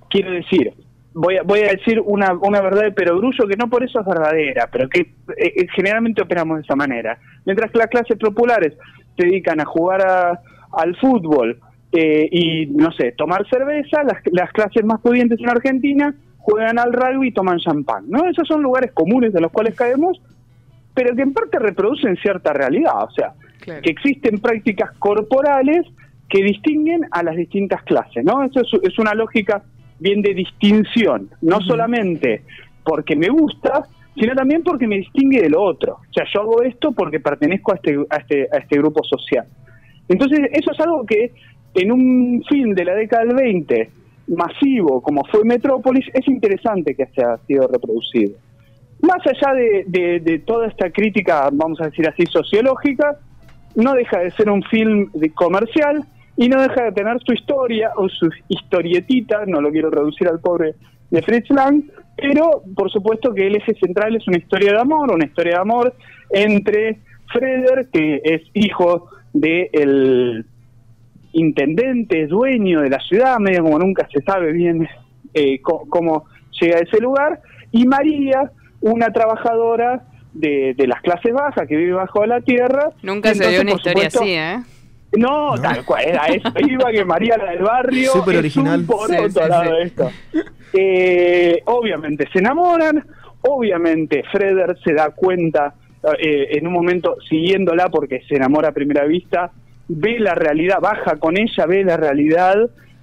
Quiero 0.10 0.32
decir, 0.32 0.74
voy 1.14 1.38
a, 1.38 1.44
voy 1.44 1.60
a 1.62 1.72
decir 1.72 2.02
una, 2.04 2.34
una 2.34 2.62
verdad 2.62 2.84
de 2.84 2.92
perogrullo 2.92 3.48
que 3.48 3.58
no 3.58 3.70
por 3.70 3.84
eso 3.84 4.00
es 4.00 4.06
verdadera, 4.06 4.70
pero 4.72 4.88
que 4.90 5.02
eh, 5.02 5.14
eh, 5.38 5.68
generalmente 5.76 6.22
operamos 6.22 6.58
de 6.58 6.64
esa 6.64 6.76
manera. 6.76 7.18
Mientras 7.46 7.72
que 7.72 7.80
las 7.80 7.88
clases 7.88 8.18
populares 8.18 8.74
se 9.18 9.26
dedican 9.26 9.60
a 9.60 9.66
jugar 9.66 10.40
al 10.72 10.96
fútbol 10.98 11.60
eh, 11.92 12.28
y, 12.32 12.66
no 12.68 12.92
sé, 12.92 13.14
tomar 13.14 13.48
cerveza, 13.50 14.04
las, 14.04 14.18
las 14.32 14.52
clases 14.52 14.84
más 14.86 15.00
pudientes 15.02 15.40
en 15.40 15.50
Argentina 15.50 16.14
juegan 16.38 16.80
al 16.80 16.94
rugby 16.94 17.30
y 17.30 17.32
toman 17.32 17.60
champán. 17.60 18.06
¿no? 18.10 18.26
Esos 18.30 18.48
son 18.48 18.62
lugares 18.62 18.92
comunes 18.94 19.34
de 19.34 19.42
los 19.42 19.52
cuales 19.52 19.76
caemos, 19.76 20.22
pero 20.94 21.16
que 21.16 21.22
en 21.22 21.34
parte 21.34 21.60
reproducen 21.60 22.16
cierta 22.18 22.54
realidad. 22.54 23.04
O 23.04 23.12
sea, 23.12 23.34
Claro. 23.60 23.82
que 23.82 23.90
existen 23.90 24.40
prácticas 24.40 24.92
corporales 24.98 25.86
que 26.30 26.42
distinguen 26.44 27.02
a 27.12 27.24
las 27.24 27.36
distintas 27.36 27.84
clases, 27.84 28.24
¿no? 28.24 28.44
Eso 28.44 28.62
es, 28.62 28.68
es 28.84 29.00
una 29.00 29.14
lógica 29.14 29.64
bien 30.00 30.22
de 30.22 30.34
distinción, 30.34 31.30
no 31.42 31.60
solamente 31.62 32.44
porque 32.84 33.16
me 33.16 33.28
gusta, 33.30 33.88
sino 34.16 34.34
también 34.36 34.64
porque 34.64 34.88
me 34.88 34.98
distingue 34.98 35.42
de 35.42 35.50
lo 35.50 35.62
otro. 35.62 35.94
O 36.10 36.14
sea, 36.14 36.26
yo 36.34 36.42
hago 36.42 36.64
esto 36.64 36.92
porque 36.92 37.20
pertenezco 37.20 37.74
a 37.74 37.76
este, 37.76 37.98
a 38.10 38.18
este, 38.18 38.48
a 38.52 38.58
este 38.58 38.78
grupo 38.78 39.04
social. 39.04 39.46
Entonces, 40.08 40.40
eso 40.54 40.72
es 40.72 40.80
algo 40.80 41.06
que 41.06 41.34
en 41.78 41.92
un 41.92 42.44
film 42.50 42.74
de 42.74 42.86
la 42.86 42.96
década 42.96 43.26
del 43.26 43.36
20 43.36 43.90
masivo 44.28 45.02
como 45.02 45.24
fue 45.26 45.44
Metrópolis, 45.46 46.06
es 46.14 46.28
interesante 46.28 46.96
que 46.96 47.04
haya 47.04 47.38
sido 47.48 47.68
reproducido. 47.68 48.34
Más 49.02 49.20
allá 49.28 49.54
de, 49.54 50.42
toda 50.46 50.68
esta 50.68 50.90
crítica, 50.90 51.50
vamos 51.54 51.80
a 51.80 51.86
decir 51.86 52.08
así, 52.08 52.26
sociológica, 52.26 53.20
no 53.76 53.94
deja 53.94 54.20
de 54.20 54.32
ser 54.32 54.50
un 54.50 54.64
film 54.64 55.12
de- 55.14 55.30
comercial 55.30 56.04
y 56.36 56.50
no 56.50 56.62
deja 56.62 56.86
de 56.86 56.92
tener 56.92 57.20
su 57.24 57.34
historia 57.34 57.92
o 57.96 58.10
su 58.10 58.30
historietita, 58.48 59.46
no 59.46 59.62
lo 59.62 59.72
quiero 59.72 59.92
reducir 59.92 60.28
al 60.28 60.40
pobre 60.40 60.74
de 61.12 61.22
Fritz 61.22 61.50
Lang, 61.52 61.84
pero 62.16 62.64
por 62.76 62.92
supuesto 62.92 63.34
que 63.34 63.48
el 63.48 63.56
eje 63.56 63.76
central 63.76 64.16
es 64.16 64.28
una 64.28 64.38
historia 64.38 64.74
de 64.74 64.80
amor, 64.80 65.12
una 65.14 65.26
historia 65.26 65.54
de 65.54 65.62
amor 65.62 65.94
entre 66.32 66.98
Freder, 67.32 67.88
que 67.94 68.20
es 68.24 68.42
hijo 68.54 69.10
de 69.34 69.70
intendente, 71.40 72.28
dueño 72.28 72.82
de 72.82 72.90
la 72.90 73.00
ciudad, 73.00 73.40
medio 73.40 73.64
como 73.64 73.80
nunca 73.80 74.08
se 74.12 74.22
sabe 74.22 74.52
bien 74.52 74.88
eh, 75.34 75.60
cómo 75.62 76.26
llega 76.60 76.78
a 76.78 76.82
ese 76.82 77.00
lugar, 77.00 77.40
y 77.72 77.86
María, 77.86 78.52
una 78.82 79.12
trabajadora 79.12 80.04
de, 80.34 80.74
de 80.76 80.88
las 80.88 81.02
clases 81.02 81.34
bajas 81.34 81.68
que 81.68 81.76
vive 81.76 81.94
bajo 81.94 82.26
la 82.26 82.42
tierra. 82.42 82.90
Nunca 83.04 83.32
Y 83.32 83.36
se 83.36 83.50
vio 83.50 83.62
entonces, 83.62 83.64
una 83.64 83.72
historia 83.72 84.10
supuesto, 84.10 84.20
así, 84.22 84.34
¿eh? 84.34 84.58
no, 85.18 85.56
tal 85.62 85.86
cual, 85.86 86.04
era 86.06 86.26
eso. 86.28 86.52
Iba 86.68 86.92
que 86.92 87.06
María 87.06 87.38
la 87.38 87.52
del 87.52 87.64
barrio. 87.64 88.12
Súper 88.12 88.36
es 88.36 88.40
original. 88.40 88.80
un 88.82 88.86
poroto 88.88 89.14
Sí, 89.14 89.30
sí, 89.32 89.40
al 89.40 89.50
lado 89.50 89.64
sí. 89.64 89.70
de 89.70 89.84
esto. 89.84 90.12
Eh, 90.74 91.62
obviamente 91.66 92.28
se 92.32 92.40
enamoran. 92.40 93.06
Obviamente 93.42 94.24
Freder 94.32 94.78
se 94.84 94.94
da 94.94 95.12
cuenta 95.12 95.76
eh, 96.20 96.58
en 96.58 96.68
un 96.68 96.74
momento 96.74 97.16
siguiéndola 97.30 97.90
porque 97.90 98.22
se 98.28 98.36
enamora 98.36 98.70
a 98.70 98.72
primera 98.74 99.06
vista. 99.06 99.52
Ve 99.90 100.20
la 100.20 100.36
realidad, 100.36 100.80
baja 100.82 101.16
con 101.18 101.38
ella, 101.38 101.66
ve 101.66 101.84
la 101.84 101.98
realidad 101.98 102.56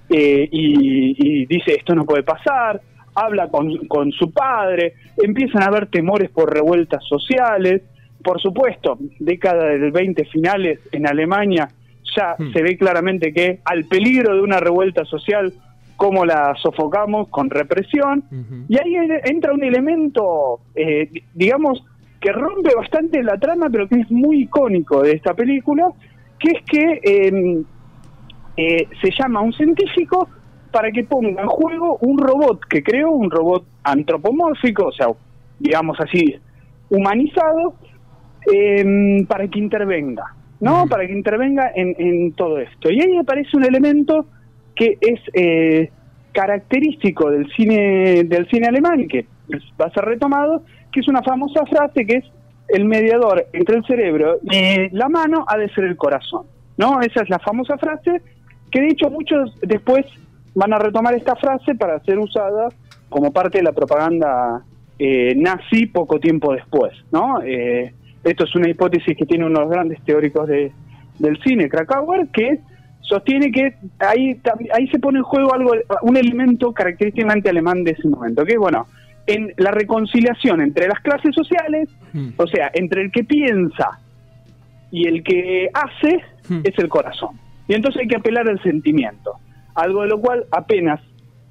eh, 0.09 0.47
y, 0.51 1.15
y 1.41 1.45
dice: 1.45 1.73
Esto 1.75 1.95
no 1.95 2.05
puede 2.05 2.23
pasar. 2.23 2.81
Habla 3.15 3.47
con, 3.47 3.87
con 3.87 4.11
su 4.11 4.31
padre. 4.31 4.93
Empiezan 5.17 5.63
a 5.63 5.67
haber 5.67 5.87
temores 5.87 6.29
por 6.29 6.53
revueltas 6.53 7.03
sociales. 7.07 7.81
Por 8.23 8.41
supuesto, 8.41 8.97
década 9.19 9.65
del 9.69 9.91
20 9.91 10.25
finales 10.25 10.79
en 10.91 11.07
Alemania 11.07 11.67
ya 12.15 12.35
Hmm. 12.37 12.53
se 12.53 12.61
ve 12.61 12.77
claramente 12.77 13.33
que 13.33 13.59
al 13.65 13.85
peligro 13.85 14.35
de 14.35 14.41
una 14.41 14.59
revuelta 14.61 15.03
social, 15.05 15.51
¿cómo 15.97 16.23
la 16.25 16.55
sofocamos? 16.61 17.27
Con 17.29 17.49
represión. 17.49 18.23
Y 18.69 18.77
ahí 18.79 18.95
en- 18.95 19.19
entra 19.25 19.51
un 19.53 19.63
elemento, 19.63 20.59
eh, 20.75 21.09
di- 21.11 21.23
digamos, 21.33 21.83
que 22.21 22.31
rompe 22.31 22.73
bastante 22.73 23.21
la 23.21 23.37
trama, 23.37 23.69
pero 23.69 23.87
que 23.89 23.95
es 23.99 24.09
muy 24.11 24.43
icónico 24.43 25.01
de 25.01 25.11
esta 25.11 25.33
película, 25.33 25.89
que 26.39 26.51
es 26.51 26.63
que 26.65 26.99
eh, 27.03 27.63
eh, 28.57 28.87
se 29.01 29.11
llama 29.11 29.39
a 29.39 29.43
un 29.43 29.53
científico 29.53 30.29
para 30.71 30.91
que 30.91 31.03
ponga 31.03 31.41
en 31.41 31.47
juego 31.47 31.97
un 32.01 32.17
robot 32.17 32.65
que 32.69 32.83
creó, 32.83 33.11
un 33.11 33.31
robot 33.31 33.65
antropomórfico, 33.83 34.87
o 34.87 34.91
sea, 34.91 35.07
digamos 35.59 35.97
así, 35.99 36.35
humanizado, 36.89 37.75
eh, 38.53 39.25
para 39.27 39.47
que 39.47 39.59
intervenga, 39.59 40.35
¿no? 40.59 40.85
Para 40.87 41.07
que 41.07 41.13
intervenga 41.13 41.71
en, 41.73 41.95
en 41.97 42.33
todo 42.33 42.59
esto. 42.59 42.91
Y 42.91 43.01
ahí 43.01 43.17
aparece 43.17 43.55
un 43.57 43.65
elemento 43.65 44.27
que 44.75 44.97
es 44.99 45.19
eh, 45.33 45.89
característico 46.33 47.31
del 47.31 47.49
cine 47.53 48.23
del 48.25 48.47
cine 48.49 48.67
alemán 48.67 48.99
y 49.01 49.07
que 49.07 49.25
va 49.81 49.85
a 49.85 49.91
ser 49.91 50.03
retomado, 50.05 50.63
que 50.91 50.99
es 50.99 51.07
una 51.07 51.23
famosa 51.23 51.65
frase 51.65 52.05
que 52.05 52.17
es 52.17 52.25
el 52.67 52.85
mediador 52.85 53.47
entre 53.53 53.77
el 53.77 53.85
cerebro 53.85 54.39
y 54.43 54.89
la 54.95 55.09
mano 55.09 55.45
ha 55.47 55.57
de 55.57 55.69
ser 55.69 55.85
el 55.85 55.95
corazón, 55.95 56.45
¿no? 56.77 57.01
Esa 57.01 57.21
es 57.21 57.29
la 57.29 57.39
famosa 57.39 57.77
frase 57.77 58.21
que 58.71 58.81
de 58.81 58.87
hecho 58.87 59.09
muchos 59.09 59.57
después 59.61 60.05
van 60.55 60.73
a 60.73 60.79
retomar 60.79 61.13
esta 61.15 61.35
frase 61.35 61.75
para 61.75 61.99
ser 62.01 62.17
usada 62.17 62.69
como 63.09 63.31
parte 63.31 63.59
de 63.59 63.63
la 63.63 63.71
propaganda 63.71 64.63
eh, 64.97 65.33
nazi 65.35 65.85
poco 65.87 66.19
tiempo 66.19 66.53
después, 66.53 66.93
¿no? 67.11 67.41
Eh, 67.43 67.93
esto 68.23 68.45
es 68.45 68.55
una 68.55 68.69
hipótesis 68.69 69.15
que 69.15 69.25
tiene 69.25 69.45
uno 69.45 69.59
de 69.59 69.65
los 69.65 69.71
grandes 69.71 70.01
teóricos 70.03 70.47
de, 70.47 70.71
del 71.19 71.37
cine, 71.43 71.69
Krakauer, 71.69 72.27
que 72.29 72.59
sostiene 73.01 73.51
que 73.51 73.75
ahí, 73.99 74.41
ahí 74.73 74.87
se 74.87 74.99
pone 74.99 75.19
en 75.19 75.23
juego 75.23 75.53
algo, 75.53 75.71
un 76.01 76.17
elemento 76.17 76.73
característicamente 76.73 77.49
alemán 77.49 77.83
de 77.83 77.91
ese 77.91 78.07
momento, 78.07 78.43
que 78.43 78.57
bueno, 78.57 78.87
en 79.27 79.53
la 79.57 79.71
reconciliación 79.71 80.61
entre 80.61 80.87
las 80.87 80.99
clases 81.01 81.33
sociales, 81.35 81.89
Mm. 82.13 82.29
o 82.37 82.47
sea, 82.47 82.71
entre 82.73 83.01
el 83.01 83.11
que 83.11 83.23
piensa 83.23 83.99
y 84.91 85.07
el 85.07 85.23
que 85.23 85.69
hace, 85.73 86.21
Hmm. 86.47 86.61
es 86.63 86.77
el 86.77 86.87
corazón. 86.87 87.31
Y 87.67 87.73
entonces 87.73 88.01
hay 88.03 88.07
que 88.07 88.15
apelar 88.17 88.47
al 88.47 88.61
sentimiento, 88.61 89.33
algo 89.73 90.03
de 90.03 90.07
lo 90.09 90.21
cual 90.21 90.45
apenas 90.51 91.01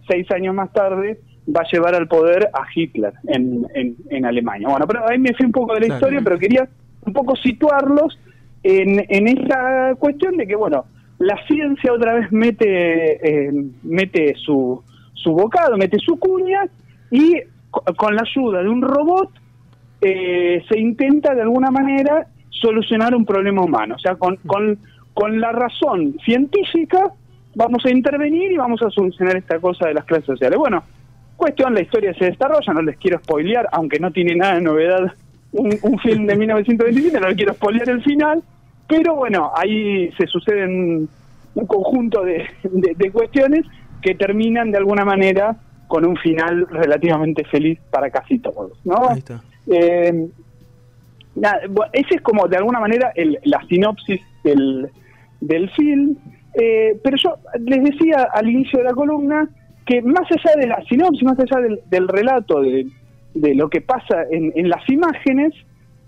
seis 0.08 0.30
años 0.30 0.54
más 0.54 0.72
tarde 0.72 1.18
va 1.54 1.60
a 1.62 1.68
llevar 1.70 1.94
al 1.94 2.06
poder 2.08 2.48
a 2.54 2.62
Hitler 2.74 3.12
en, 3.26 3.66
en, 3.74 3.96
en 4.08 4.24
Alemania. 4.24 4.68
Bueno, 4.68 4.86
pero 4.86 5.08
ahí 5.08 5.18
me 5.18 5.34
fui 5.34 5.44
un 5.46 5.52
poco 5.52 5.74
de 5.74 5.80
la 5.80 5.86
Claro. 5.86 5.98
historia, 5.98 6.20
pero 6.24 6.38
quería 6.38 6.68
un 7.04 7.12
poco 7.12 7.34
situarlos 7.36 8.18
en, 8.62 9.04
en 9.08 9.28
esa 9.28 9.94
cuestión 9.98 10.36
de 10.38 10.46
que, 10.46 10.54
bueno, 10.56 10.84
la 11.18 11.36
ciencia 11.46 11.92
otra 11.92 12.14
vez 12.14 12.32
mete, 12.32 13.48
eh, 13.48 13.52
mete 13.82 14.34
su, 14.36 14.82
su 15.12 15.32
bocado, 15.32 15.76
mete 15.76 15.98
su 15.98 16.18
cuña 16.18 16.62
y 17.10 17.34
con 17.96 18.14
la 18.14 18.22
ayuda 18.22 18.62
de 18.62 18.68
un 18.68 18.82
robot 18.82 19.30
eh, 20.00 20.62
se 20.68 20.78
intenta 20.78 21.34
de 21.34 21.42
alguna 21.42 21.70
manera 21.70 22.26
solucionar 22.50 23.14
un 23.14 23.24
problema 23.24 23.62
humano. 23.62 23.94
O 23.96 23.98
sea, 23.98 24.14
con, 24.16 24.36
con, 24.46 24.78
con 25.12 25.40
la 25.40 25.52
razón 25.52 26.16
científica 26.24 27.10
vamos 27.54 27.84
a 27.86 27.90
intervenir 27.90 28.52
y 28.52 28.56
vamos 28.56 28.82
a 28.82 28.90
solucionar 28.90 29.36
esta 29.36 29.58
cosa 29.60 29.86
de 29.88 29.94
las 29.94 30.04
clases 30.04 30.26
sociales. 30.26 30.58
Bueno, 30.58 30.82
cuestión, 31.36 31.74
la 31.74 31.82
historia 31.82 32.12
se 32.14 32.26
desarrolla, 32.26 32.72
no 32.72 32.82
les 32.82 32.96
quiero 32.98 33.18
spoilear, 33.18 33.68
aunque 33.72 33.98
no 33.98 34.10
tiene 34.10 34.34
nada 34.34 34.54
de 34.56 34.60
novedad 34.62 35.12
un, 35.52 35.70
film 36.00 36.26
de 36.26 36.34
1927, 36.36 37.20
no 37.20 37.28
les 37.28 37.36
quiero 37.36 37.54
spoilear 37.54 37.88
el 37.88 38.02
final, 38.02 38.42
pero 38.88 39.14
bueno, 39.14 39.52
ahí 39.56 40.10
se 40.18 40.26
suceden 40.26 41.08
un 41.54 41.66
conjunto 41.66 42.24
de- 42.24 42.46
de 42.64 43.10
cuestiones 43.12 43.64
que 44.02 44.16
terminan 44.16 44.72
de 44.72 44.78
alguna 44.78 45.04
manera 45.04 45.56
con 45.88 46.04
un 46.06 46.16
final 46.16 46.66
relativamente 46.68 47.44
feliz 47.44 47.78
para 47.90 48.10
casi 48.10 48.38
todos, 48.38 48.72
¿no? 48.84 49.08
Ahí 49.10 49.18
está. 49.18 49.40
Eh, 49.66 50.28
nada, 51.36 51.60
ese 51.92 52.16
es 52.16 52.20
como 52.22 52.46
de 52.48 52.56
alguna 52.56 52.80
manera 52.80 53.12
el- 53.14 53.38
la 53.44 53.60
sinopsis 53.68 54.20
del, 54.42 54.88
del 55.40 55.70
film. 55.70 56.16
Eh, 56.54 56.98
pero 57.02 57.16
yo 57.16 57.34
les 57.58 57.82
decía 57.82 58.28
al 58.32 58.48
inicio 58.48 58.78
de 58.78 58.84
la 58.84 58.92
columna 58.94 59.48
que 59.86 60.00
más 60.02 60.30
allá 60.30 60.54
de 60.60 60.66
la 60.68 60.82
sinopsis, 60.84 61.22
más 61.24 61.38
allá 61.38 61.60
del, 61.60 61.80
del 61.90 62.06
relato 62.08 62.60
de, 62.62 62.86
de 63.34 63.54
lo 63.54 63.68
que 63.68 63.80
pasa 63.80 64.22
en, 64.30 64.52
en 64.54 64.68
las 64.68 64.88
imágenes, 64.88 65.52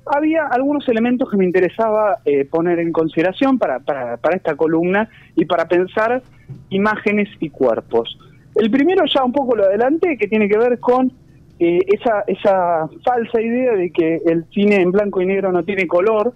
había 0.07 0.47
algunos 0.47 0.89
elementos 0.89 1.29
que 1.29 1.37
me 1.37 1.45
interesaba 1.45 2.19
eh, 2.25 2.45
poner 2.45 2.79
en 2.79 2.93
consideración 2.93 3.59
para, 3.59 3.81
para, 3.81 4.17
para 4.19 4.37
esta 4.37 4.55
columna 4.55 5.09
y 5.35 5.45
para 5.47 5.67
pensar 5.67 6.23
imágenes 6.71 7.29
y 7.41 7.51
cuerpos. 7.51 8.17
El 8.57 8.71
primero 8.71 9.05
ya 9.13 9.23
un 9.25 9.33
poco 9.33 9.55
lo 9.57 9.65
adelanté, 9.65 10.17
que 10.17 10.29
tiene 10.29 10.49
que 10.49 10.59
ver 10.59 10.79
con 10.81 11.13
eh, 11.59 11.79
esa, 11.87 12.25
esa 12.27 12.89
falsa 13.05 13.41
idea 13.41 13.73
de 13.75 13.91
que 13.91 14.21
el 14.27 14.45
cine 14.53 14.77
en 14.77 14.91
blanco 14.93 15.21
y 15.23 15.27
negro 15.27 15.53
no 15.53 15.63
tiene 15.65 15.87
color, 15.87 16.35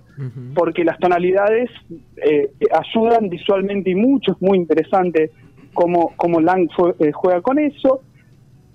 porque 0.54 0.84
las 0.84 0.98
tonalidades 0.98 1.70
eh, 2.24 2.50
ayudan 2.72 3.28
visualmente 3.28 3.90
y 3.90 3.94
mucho, 3.94 4.32
es 4.32 4.42
muy 4.42 4.58
interesante 4.58 5.30
cómo, 5.74 6.12
cómo 6.16 6.40
Lang 6.40 6.68
fue- 6.76 6.94
eh, 7.00 7.12
juega 7.12 7.40
con 7.42 7.58
eso. 7.58 8.00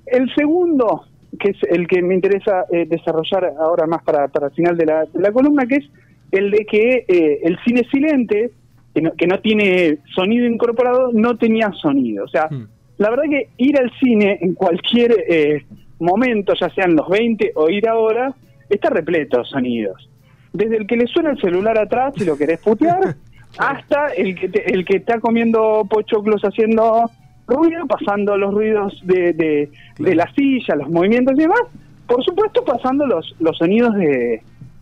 El 0.06 0.34
segundo, 0.36 1.04
que 1.40 1.50
es 1.52 1.58
el 1.70 1.88
que 1.88 2.02
me 2.02 2.14
interesa 2.16 2.66
eh, 2.72 2.86
desarrollar 2.88 3.54
ahora 3.60 3.86
más 3.88 4.04
para, 4.04 4.28
para 4.28 4.48
el 4.48 4.54
final 4.54 4.78
de 4.78 4.86
la, 4.86 5.06
de 5.06 5.20
la 5.20 5.32
columna, 5.32 5.66
que 5.66 5.76
es 5.78 5.86
el 6.32 6.52
de 6.52 6.66
que 6.66 7.06
eh, 7.08 7.40
el 7.44 7.58
cine 7.66 7.82
silente, 7.92 8.52
que 8.94 9.02
no, 9.02 9.12
que 9.14 9.28
no 9.28 9.40
tiene 9.40 9.98
sonido 10.16 10.46
incorporado, 10.48 11.12
no 11.14 11.38
tenía 11.38 11.72
sonido. 11.82 12.24
O 12.26 12.28
sea, 12.28 12.48
Mm. 12.52 12.68
La 12.98 13.10
verdad 13.10 13.24
que 13.30 13.50
ir 13.58 13.78
al 13.80 13.92
cine 14.00 14.38
en 14.42 14.54
cualquier 14.54 15.16
eh, 15.28 15.66
momento, 16.00 16.54
ya 16.60 16.70
sean 16.70 16.96
los 16.96 17.08
20 17.10 17.52
o 17.56 17.70
ir 17.70 17.88
ahora, 17.88 18.34
está 18.70 18.90
repleto 18.90 19.40
de 19.40 19.46
sonidos. 19.46 20.10
Desde 20.54 20.78
el 20.78 20.88
que 20.88 20.96
le 20.98 21.08
suena 21.08 21.32
el 21.32 21.42
celular 21.42 21.78
atrás 21.78 22.14
y 22.18 22.24
lo 22.26 22.38
querés 22.38 22.60
putear, 22.60 23.16
hasta 23.58 24.08
el 24.16 24.36
que, 24.40 24.50
te- 24.50 24.74
el 24.74 24.86
que 24.86 24.98
está 24.98 25.20
comiendo 25.20 25.86
pochoclos 25.90 26.42
haciendo 26.44 27.10
ruido, 27.48 27.86
pasando 27.88 28.38
los 28.38 28.54
ruidos 28.54 29.00
de, 29.06 29.34
de, 29.34 29.70
de 30.00 30.16
la 30.16 30.32
silla, 30.34 30.76
los 30.76 30.90
movimientos 30.90 31.36
y 31.38 31.42
demás. 31.42 31.62
Por 32.08 32.24
supuesto, 32.24 32.64
pasando 32.64 33.06
los, 33.06 33.36
los 33.40 33.58
sonidos 33.58 33.94
de, 33.96 34.42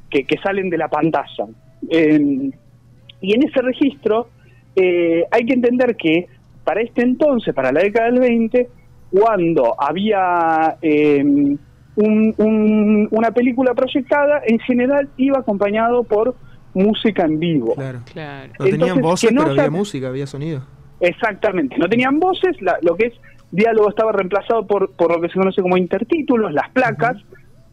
que, 0.10 0.24
que 0.26 0.38
salen 0.38 0.70
de 0.70 0.78
la 0.78 0.88
pantalla. 0.88 1.46
Eh, 1.90 2.52
y 3.22 3.34
en 3.34 3.44
ese 3.44 3.62
registro 3.62 4.28
eh, 4.76 5.24
hay 5.32 5.46
que 5.46 5.54
entender 5.54 5.96
que 5.96 6.28
para 6.64 6.82
este 6.82 7.02
entonces, 7.02 7.54
para 7.54 7.72
la 7.72 7.82
década 7.82 8.10
del 8.12 8.20
20, 8.20 8.70
cuando 9.12 9.76
había 9.80 10.78
eh, 10.82 11.24
un- 11.24 12.34
un- 12.38 13.08
una 13.12 13.32
película 13.32 13.74
proyectada, 13.74 14.42
en 14.48 14.60
general 14.60 15.10
iba 15.18 15.40
acompañado 15.40 16.04
por 16.04 16.36
música 16.74 17.24
en 17.26 17.40
vivo. 17.40 17.76
Claro. 17.76 18.00
Claro. 18.12 18.52
No 18.60 18.66
tenían 18.66 18.82
Entonces, 18.98 19.02
voces, 19.04 19.32
no 19.34 19.42
pero 19.42 19.52
había 19.52 19.70
música, 19.70 20.08
había 20.08 20.26
sonido. 20.28 20.62
Exactamente, 21.00 21.78
no 21.78 21.88
tenían 21.88 22.20
voces, 22.20 22.60
la- 22.62 22.78
lo 22.82 22.96
que 22.96 23.08
es 23.08 23.14
diálogo 23.52 23.90
estaba 23.90 24.12
reemplazado 24.12 24.66
por, 24.66 24.92
por 24.94 25.12
lo 25.14 25.22
que 25.22 25.28
se 25.28 25.36
conoce 25.36 25.62
como 25.62 25.78
intertítulos, 25.78 26.52
las 26.54 26.70
placas 26.72 27.18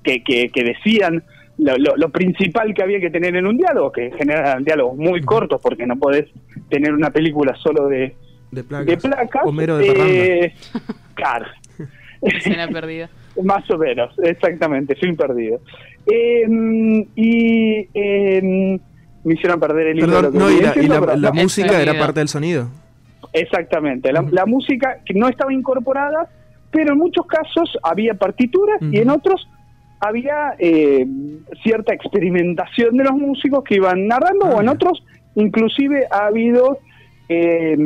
que, 0.02 0.22
que, 0.22 0.48
que 0.50 0.64
decían 0.64 1.22
lo, 1.56 1.76
lo- 1.78 1.96
lo 1.96 2.08
principal 2.10 2.74
que 2.74 2.82
había 2.82 3.00
que 3.00 3.10
tener 3.10 3.36
en 3.36 3.46
un 3.46 3.56
diálogo, 3.56 3.92
que 3.92 4.06
en 4.06 4.12
general 4.12 4.44
eran 4.46 4.64
diálogos 4.64 4.96
muy 4.98 5.20
cortos 5.22 5.60
porque 5.62 5.86
no 5.86 5.96
podés 5.96 6.26
tener 6.68 6.92
una 6.92 7.10
película 7.10 7.54
solo 7.56 7.86
de, 7.86 8.14
De 8.50 8.64
placas. 8.64 8.86
de 8.86 8.96
placas. 8.96 9.42
Homero 9.44 9.78
de 9.78 10.44
eh, 10.44 10.54
claro. 11.14 11.46
Escena 12.22 12.68
perdida. 12.68 13.08
Más 13.42 13.68
o 13.70 13.78
menos, 13.78 14.12
exactamente, 14.22 14.94
film 14.96 15.16
perdido. 15.16 15.60
Eh, 16.06 16.46
y 17.14 17.88
eh, 17.94 18.80
me 19.24 19.34
hicieron 19.34 19.60
perder 19.60 19.88
el 19.88 20.00
Perdón, 20.00 20.30
no, 20.34 20.50
y 20.50 20.60
la, 20.60 20.74
y 20.76 21.42
música 21.42 21.80
era 21.80 21.98
parte 21.98 22.20
del 22.20 22.28
sonido. 22.28 22.68
Exactamente, 23.32 24.12
la, 24.12 24.22
la 24.30 24.44
música 24.46 24.98
que 25.04 25.14
no 25.14 25.28
estaba 25.28 25.52
incorporada, 25.52 26.28
pero 26.72 26.92
en 26.92 26.98
muchos 26.98 27.26
casos 27.26 27.78
había 27.82 28.14
partituras 28.14 28.80
y 28.82 28.98
en 28.98 29.10
otros 29.10 29.46
había 30.00 30.54
eh, 30.58 31.06
cierta 31.62 31.94
experimentación 31.94 32.96
de 32.96 33.04
los 33.04 33.12
músicos 33.12 33.62
que 33.64 33.76
iban 33.76 34.06
narrando, 34.06 34.46
Ah, 34.46 34.54
o 34.56 34.60
en 34.62 34.68
otros 34.68 35.02
inclusive 35.36 36.06
ha 36.10 36.26
habido, 36.26 36.78
eh, 37.32 37.76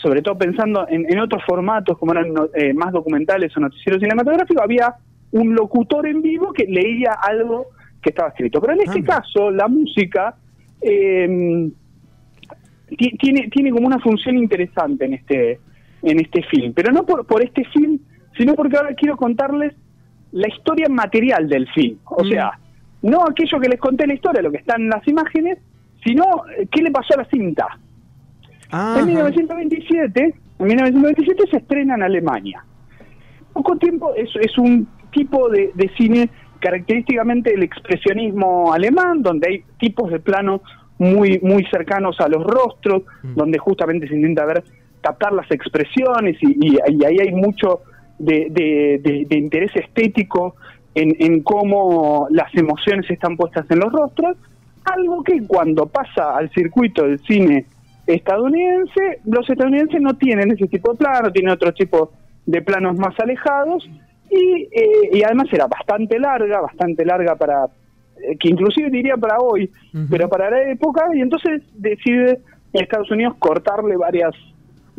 sobre 0.00 0.22
todo 0.22 0.38
pensando 0.38 0.86
en, 0.88 1.04
en 1.12 1.18
otros 1.20 1.42
formatos 1.46 1.98
como 1.98 2.12
eran 2.12 2.32
eh, 2.54 2.72
más 2.72 2.90
documentales 2.92 3.54
o 3.56 3.60
noticieros 3.60 4.00
cinematográficos, 4.00 4.62
había 4.62 4.94
un 5.32 5.54
locutor 5.54 6.06
en 6.08 6.22
vivo 6.22 6.52
que 6.54 6.64
leía 6.64 7.12
algo 7.20 7.66
que 8.00 8.10
estaba 8.10 8.30
escrito. 8.30 8.60
Pero 8.62 8.72
en 8.72 8.80
este 8.88 9.00
Ah, 9.00 9.16
caso, 9.20 9.50
la 9.50 9.68
música... 9.68 10.34
eh, 10.80 11.68
ti- 12.96 13.16
tiene 13.18 13.48
tiene 13.48 13.70
como 13.70 13.86
una 13.86 13.98
función 13.98 14.38
interesante 14.38 15.04
en 15.04 15.14
este 15.14 15.60
en 16.02 16.20
este 16.20 16.42
film 16.44 16.72
pero 16.72 16.92
no 16.92 17.04
por 17.04 17.26
por 17.26 17.42
este 17.42 17.64
film 17.64 17.98
sino 18.36 18.54
porque 18.54 18.76
ahora 18.76 18.94
quiero 18.94 19.16
contarles 19.16 19.74
la 20.32 20.48
historia 20.48 20.88
material 20.88 21.48
del 21.48 21.66
film 21.76 21.98
o 22.04 22.22
Mm. 22.24 22.28
sea 22.28 22.52
no 23.02 23.24
aquello 23.26 23.60
que 23.60 23.68
les 23.68 23.80
conté 23.80 24.04
en 24.04 24.08
la 24.10 24.14
historia 24.14 24.40
lo 24.42 24.50
que 24.50 24.58
está 24.58 24.76
en 24.76 24.88
las 24.88 25.06
imágenes 25.08 25.58
sino 26.04 26.24
eh, 26.56 26.66
qué 26.70 26.80
le 26.82 26.90
pasó 26.90 27.14
a 27.14 27.22
la 27.22 27.28
cinta 27.28 27.66
Ajá. 28.70 29.00
en 29.00 29.06
1927 29.06 30.34
en 30.60 30.66
1927 30.66 31.44
se 31.50 31.56
estrena 31.58 31.94
en 31.94 32.02
Alemania 32.02 32.64
poco 33.52 33.76
tiempo 33.76 34.12
es, 34.14 34.28
es 34.40 34.56
un 34.58 34.86
tipo 35.12 35.48
de, 35.48 35.70
de 35.74 35.88
cine 35.96 36.28
característicamente 36.60 37.54
el 37.54 37.62
expresionismo 37.62 38.72
alemán, 38.72 39.22
donde 39.22 39.48
hay 39.48 39.62
tipos 39.78 40.10
de 40.10 40.18
plano 40.20 40.60
muy, 40.98 41.38
muy 41.42 41.64
cercanos 41.70 42.20
a 42.20 42.28
los 42.28 42.42
rostros, 42.44 43.02
Mm. 43.22 43.34
donde 43.34 43.58
justamente 43.58 44.08
se 44.08 44.14
intenta 44.16 44.44
ver, 44.44 44.64
captar 45.00 45.32
las 45.32 45.48
expresiones 45.52 46.36
y, 46.42 46.50
y- 46.60 46.78
y 46.88 47.04
ahí 47.04 47.18
hay 47.20 47.32
mucho 47.32 47.80
de, 48.18 48.48
de- 48.50 49.00
de- 49.02 49.26
de 49.28 49.38
interés 49.38 49.70
estético 49.76 50.56
en, 50.94 51.14
en 51.20 51.42
cómo 51.42 52.26
las 52.30 52.52
emociones 52.54 53.08
están 53.10 53.36
puestas 53.36 53.64
en 53.70 53.78
los 53.78 53.92
rostros, 53.92 54.36
algo 54.84 55.22
que 55.22 55.40
cuando 55.46 55.86
pasa 55.86 56.36
al 56.36 56.50
circuito 56.50 57.04
del 57.04 57.20
cine 57.20 57.66
estadounidense, 58.14 59.20
los 59.24 59.48
estadounidenses 59.48 60.00
no 60.00 60.16
tienen 60.16 60.50
ese 60.50 60.66
tipo 60.66 60.92
de 60.92 60.98
plano, 60.98 61.30
tienen 61.30 61.52
otro 61.52 61.72
tipo 61.72 62.12
de 62.46 62.62
planos 62.62 62.98
más 62.98 63.14
alejados 63.20 63.88
y, 64.30 64.68
eh, 64.72 65.10
y 65.12 65.22
además 65.22 65.46
era 65.52 65.66
bastante 65.66 66.18
larga, 66.18 66.60
bastante 66.60 67.04
larga 67.04 67.36
para, 67.36 67.66
eh, 67.66 68.36
que 68.40 68.48
inclusive 68.48 68.90
diría 68.90 69.16
para 69.16 69.38
hoy, 69.38 69.70
pero 70.10 70.28
para 70.28 70.50
la 70.50 70.70
época, 70.70 71.06
y 71.14 71.20
entonces 71.20 71.62
decide 71.74 72.40
Estados 72.72 73.10
Unidos 73.10 73.36
cortarle 73.38 73.96
varias 73.96 74.34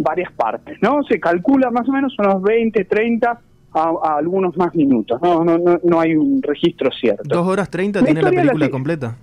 varias 0.01 0.31
partes, 0.31 0.77
¿no? 0.81 1.03
Se 1.03 1.19
calcula 1.19 1.71
más 1.71 1.87
o 1.89 1.91
menos 1.91 2.15
unos 2.19 2.41
20, 2.41 2.85
30 2.85 3.41
a, 3.73 3.93
a 4.01 4.17
algunos 4.17 4.55
más 4.55 4.73
minutos, 4.73 5.21
no, 5.21 5.43
no, 5.43 5.57
no, 5.57 5.77
no 5.83 5.99
hay 5.99 6.15
un 6.15 6.41
registro 6.41 6.89
cierto. 6.91 7.23
Dos 7.25 7.45
horas 7.45 7.69
treinta 7.69 8.01
tiene 8.01 8.21
la 8.21 8.29
película 8.29 8.69
completa. 8.69 9.17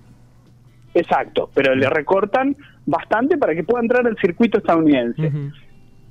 Exacto, 0.97 1.49
pero 1.53 1.75
le 1.75 1.89
recortan 1.89 2.55
bastante 2.85 3.37
para 3.37 3.53
que 3.53 3.63
pueda 3.63 3.81
entrar 3.81 4.07
al 4.07 4.17
circuito 4.17 4.57
estadounidense. 4.57 5.31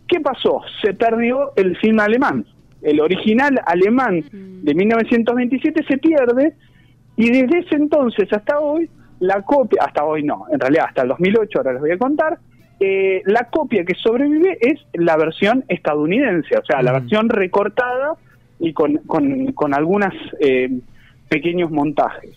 ¿Qué 0.06 0.20
pasó? 0.20 0.62
Se 0.82 0.94
perdió 0.94 1.52
el 1.56 1.76
film 1.78 1.98
alemán. 2.00 2.44
El 2.82 3.00
original 3.00 3.60
alemán 3.66 4.22
de 4.30 4.74
1927 4.74 5.84
se 5.88 5.98
pierde 5.98 6.54
y 7.16 7.30
desde 7.30 7.60
ese 7.60 7.74
entonces 7.74 8.32
hasta 8.32 8.60
hoy, 8.60 8.88
la 9.18 9.42
copia, 9.42 9.82
hasta 9.84 10.04
hoy 10.04 10.22
no, 10.22 10.44
en 10.52 10.60
realidad 10.60 10.84
hasta 10.88 11.02
el 11.02 11.08
2008, 11.08 11.58
ahora 11.58 11.72
les 11.72 11.80
voy 11.80 11.90
a 11.90 11.98
contar, 11.98 12.38
eh, 12.78 13.22
la 13.24 13.48
copia 13.50 13.84
que 13.84 13.94
sobrevive 13.94 14.58
es 14.60 14.78
la 14.92 15.16
versión 15.16 15.64
estadounidense, 15.66 16.56
o 16.58 16.64
sea, 16.64 16.82
la 16.82 16.92
versión 16.92 17.28
recortada 17.28 18.12
y 18.60 18.72
con, 18.72 18.98
con, 18.98 19.52
con 19.52 19.74
algunos 19.74 20.14
pequeños 21.28 21.70
montajes. 21.70 22.30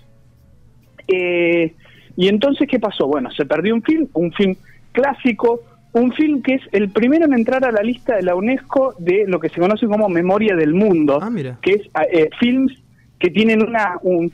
Eh, 1.07 1.73
y 2.19 2.27
entonces, 2.27 2.67
¿qué 2.67 2.81
pasó? 2.81 3.07
Bueno, 3.07 3.31
se 3.31 3.45
perdió 3.45 3.73
un 3.73 3.81
film, 3.81 4.09
un 4.11 4.33
film 4.33 4.53
clásico, 4.91 5.61
un 5.93 6.11
film 6.11 6.41
que 6.41 6.55
es 6.55 6.61
el 6.73 6.89
primero 6.89 7.23
en 7.23 7.33
entrar 7.33 7.63
a 7.63 7.71
la 7.71 7.81
lista 7.81 8.17
de 8.17 8.23
la 8.23 8.35
UNESCO 8.35 8.93
de 8.99 9.23
lo 9.25 9.39
que 9.39 9.47
se 9.47 9.61
conoce 9.61 9.87
como 9.87 10.09
Memoria 10.09 10.53
del 10.57 10.73
Mundo, 10.73 11.19
Ah, 11.21 11.31
que 11.61 11.71
es 11.71 11.89
eh, 12.11 12.29
films 12.37 12.73
que 13.17 13.29
tienen 13.29 13.63
una 13.63 13.99
un, 14.01 14.33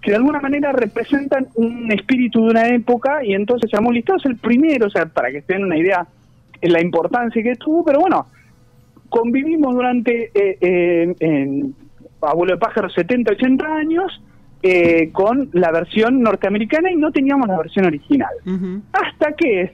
que 0.00 0.12
de 0.12 0.18
alguna 0.18 0.38
manera 0.38 0.70
representan 0.70 1.48
un 1.56 1.90
espíritu 1.90 2.44
de 2.44 2.50
una 2.50 2.68
época 2.68 3.24
y 3.24 3.34
entonces 3.34 3.72
se 3.72 3.76
llamó 3.76 3.90
listado, 3.90 4.20
es 4.20 4.26
el 4.26 4.36
primero, 4.36 4.86
o 4.86 4.90
sea, 4.90 5.06
para 5.06 5.32
que 5.32 5.42
den 5.48 5.64
una 5.64 5.76
idea 5.76 6.06
de 6.62 6.68
la 6.68 6.80
importancia 6.80 7.42
que 7.42 7.56
tuvo, 7.56 7.84
pero 7.84 7.98
bueno, 7.98 8.28
convivimos 9.08 9.74
durante, 9.74 10.30
eh, 10.32 10.58
eh, 10.60 11.14
en 11.18 11.74
Abuelo 12.22 12.54
de 12.54 12.60
Pájaro, 12.60 12.88
70, 12.88 13.32
80 13.32 13.66
años 13.66 14.22
eh, 14.70 15.10
con 15.12 15.48
la 15.52 15.70
versión 15.72 16.20
norteamericana 16.22 16.90
y 16.90 16.96
no 16.96 17.10
teníamos 17.12 17.48
la 17.48 17.58
versión 17.58 17.86
original. 17.86 18.30
Hasta 18.92 19.32
que, 19.32 19.72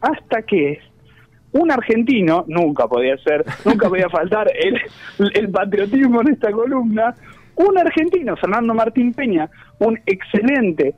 hasta 0.00 0.42
que 0.42 0.78
un 1.52 1.70
argentino, 1.70 2.44
nunca 2.48 2.86
podía 2.88 3.16
ser, 3.18 3.44
nunca 3.64 3.88
podía 3.88 4.08
faltar 4.08 4.50
el, 4.58 4.80
el 5.34 5.48
patriotismo 5.50 6.20
en 6.22 6.28
esta 6.28 6.50
columna, 6.50 7.14
un 7.56 7.78
argentino, 7.78 8.36
Fernando 8.36 8.74
Martín 8.74 9.14
Peña, 9.14 9.48
un 9.78 9.98
excelente 10.06 10.94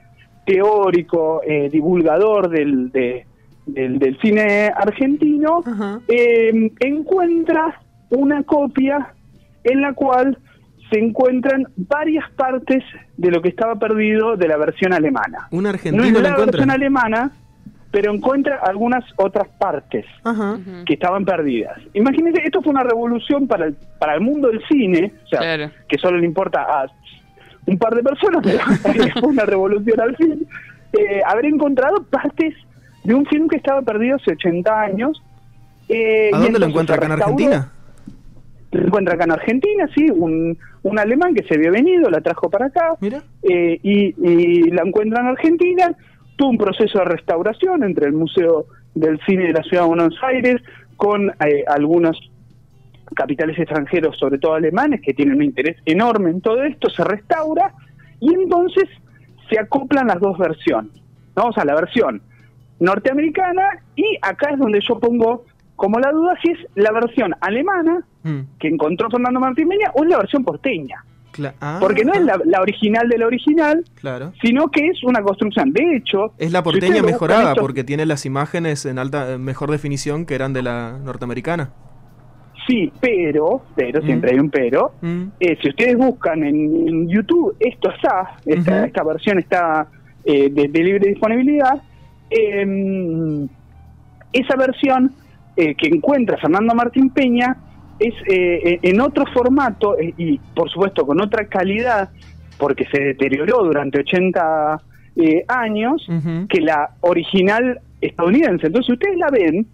teórico, 0.46 1.42
eh, 1.46 1.68
divulgador 1.70 2.48
del, 2.48 2.90
de- 2.92 3.26
del, 3.66 3.98
del 3.98 4.16
cine 4.20 4.68
argentino, 4.74 5.62
eh, 6.08 6.70
encuentra 6.80 7.80
una 8.10 8.42
copia 8.44 9.12
en 9.64 9.80
la 9.82 9.92
cual 9.92 10.38
se 10.90 10.98
encuentran 10.98 11.66
varias 11.76 12.30
partes 12.32 12.82
de 13.16 13.30
lo 13.30 13.42
que 13.42 13.48
estaba 13.48 13.74
perdido 13.76 14.36
de 14.36 14.46
la 14.48 14.56
versión 14.56 14.92
alemana. 14.92 15.48
Un 15.50 15.64
No 15.64 15.68
argentino 15.68 16.04
es 16.04 16.22
la 16.22 16.36
versión 16.36 16.70
alemana, 16.70 17.30
pero 17.90 18.12
encuentra 18.12 18.60
algunas 18.62 19.04
otras 19.16 19.48
partes 19.58 20.04
Ajá. 20.22 20.58
Que 20.84 20.94
estaban 20.94 21.24
perdidas. 21.24 21.78
Imagínense, 21.94 22.42
esto 22.44 22.60
fue 22.62 22.70
una 22.72 22.82
revolución 22.82 23.46
para 23.48 23.66
el, 23.66 23.76
para 23.98 24.14
el 24.14 24.20
mundo 24.20 24.48
del 24.48 24.60
cine, 24.68 25.12
o 25.24 25.28
sea, 25.28 25.40
Claro. 25.40 25.70
que 25.88 25.98
solo 25.98 26.18
le 26.18 26.26
importa 26.26 26.62
a 26.62 26.86
un 27.66 27.78
par 27.78 27.94
de 27.94 28.02
personas, 28.02 28.42
pero 28.44 28.58
fue 29.20 29.28
una 29.28 29.44
revolución 29.44 30.00
al 30.00 30.16
fin, 30.16 30.46
eh, 30.92 31.20
haber 31.26 31.46
encontrado 31.46 32.02
partes 32.04 32.54
de 33.02 33.14
un 33.14 33.24
film 33.26 33.48
que 33.48 33.56
estaba 33.56 33.82
perdido 33.82 34.16
hace 34.16 34.32
80 34.32 34.80
años. 34.80 35.22
eh, 35.88 36.30
¿A 36.32 36.38
dónde 36.38 36.58
lo 36.58 36.66
encuentra 36.66 36.96
acá 36.96 37.06
en. 37.06 37.12
Argentina? 37.12 37.72
Lo 38.72 38.86
encuentra 38.88 39.14
acá 39.14 39.24
en 39.24 39.32
Argentina, 39.32 39.88
sí, 39.94 40.06
un, 40.10 40.58
un 40.86 40.98
alemán 41.00 41.34
que 41.34 41.42
se 41.42 41.54
había 41.54 41.70
venido, 41.70 42.08
la 42.08 42.20
trajo 42.20 42.48
para 42.48 42.66
acá, 42.66 42.94
eh, 43.02 43.80
y, 43.82 44.14
y 44.22 44.70
la 44.70 44.82
encuentra 44.82 45.20
en 45.20 45.26
Argentina. 45.26 45.96
Tuvo 46.36 46.50
un 46.50 46.58
proceso 46.58 47.00
de 47.00 47.06
restauración 47.06 47.82
entre 47.82 48.06
el 48.06 48.12
Museo 48.12 48.66
del 48.94 49.18
Cine 49.26 49.48
de 49.48 49.52
la 49.52 49.62
Ciudad 49.64 49.82
de 49.82 49.88
Buenos 49.88 50.14
Aires 50.22 50.62
con 50.96 51.28
eh, 51.28 51.64
algunos 51.66 52.16
capitales 53.16 53.58
extranjeros, 53.58 54.16
sobre 54.16 54.38
todo 54.38 54.54
alemanes, 54.54 55.00
que 55.00 55.12
tienen 55.12 55.36
un 55.36 55.42
interés 55.42 55.76
enorme 55.86 56.30
en 56.30 56.40
todo 56.40 56.62
esto, 56.62 56.88
se 56.88 57.02
restaura 57.02 57.72
y 58.20 58.32
entonces 58.32 58.88
se 59.50 59.58
acoplan 59.58 60.06
las 60.06 60.20
dos 60.20 60.38
versiones, 60.38 60.92
¿no? 61.36 61.46
O 61.46 61.52
sea, 61.52 61.64
la 61.64 61.74
versión 61.74 62.22
norteamericana 62.78 63.82
y 63.96 64.18
acá 64.22 64.50
es 64.50 64.58
donde 64.58 64.80
yo 64.86 65.00
pongo 65.00 65.44
como 65.76 65.98
la 66.00 66.10
duda 66.10 66.34
si 66.42 66.50
es 66.52 66.58
la 66.74 66.90
versión 66.92 67.34
alemana 67.40 68.02
Mm, 68.24 68.40
que 68.58 68.66
encontró 68.66 69.08
Fernando 69.08 69.38
Martín 69.38 69.68
Peña 69.68 69.92
o 69.94 70.02
es 70.02 70.10
la 70.10 70.16
versión 70.18 70.42
porteña. 70.42 71.04
cla- 71.32 71.52
ah, 71.60 71.76
Porque 71.80 72.04
no 72.04 72.12
es 72.14 72.22
la, 72.22 72.40
la 72.44 72.60
original 72.60 73.08
de 73.08 73.18
la 73.18 73.26
original, 73.26 73.84
Claro. 74.00 74.32
sino 74.42 74.66
que 74.68 74.88
es 74.88 75.04
una 75.04 75.22
construcción. 75.22 75.70
De 75.72 75.96
hecho, 75.96 76.32
Es 76.38 76.50
la 76.50 76.62
porteña 76.64 77.02
mejorada 77.02 77.54
porque 77.54 77.84
tiene 77.84 78.04
las 78.06 78.26
imágenes 78.26 78.84
en 78.86 78.98
alta 78.98 79.34
en 79.34 79.44
mejor 79.44 79.70
definición 79.70 80.26
que 80.26 80.34
eran 80.34 80.52
de 80.54 80.62
la 80.62 80.98
norteamericana. 81.04 81.70
Sí, 82.66 82.90
pero, 83.00 83.62
pero, 83.76 84.02
Mm. 84.02 84.06
siempre 84.06 84.32
hay 84.32 84.40
un 84.40 84.50
pero. 84.50 84.92
Mm, 85.02 85.22
Eh, 85.38 85.56
si 85.62 85.68
ustedes 85.68 85.96
buscan 85.96 86.42
en, 86.42 86.88
en 86.88 87.08
YouTube, 87.08 87.54
esto 87.60 87.90
está, 87.92 88.38
esta, 88.44 89.04
versión 89.04 89.38
está 89.38 89.86
eh, 90.24 90.50
de, 90.50 90.66
de 90.66 90.82
libre 90.82 91.10
disponibilidad. 91.10 91.80
eh, 92.30 93.46
esa 94.32 94.56
versión 94.56 95.12
eh, 95.56 95.74
que 95.74 95.88
encuentra 95.88 96.36
Fernando 96.38 96.74
Martín 96.74 97.10
Peña 97.10 97.56
es 97.98 98.14
eh, 98.28 98.78
en 98.82 99.00
otro 99.00 99.24
formato 99.32 99.98
eh, 99.98 100.12
y, 100.18 100.38
por 100.54 100.68
supuesto, 100.70 101.06
con 101.06 101.20
otra 101.20 101.46
calidad, 101.46 102.10
porque 102.58 102.84
se 102.92 103.00
deterioró 103.00 103.64
durante 103.64 104.00
80 104.00 104.80
eh, 105.16 105.44
años, 105.48 106.06
que 106.48 106.60
la 106.60 106.90
original 107.00 107.80
estadounidense. 108.00 108.66
Entonces, 108.66 108.86
si 108.86 108.92
ustedes 108.92 109.16
la 109.16 109.30
ven, 109.30 109.66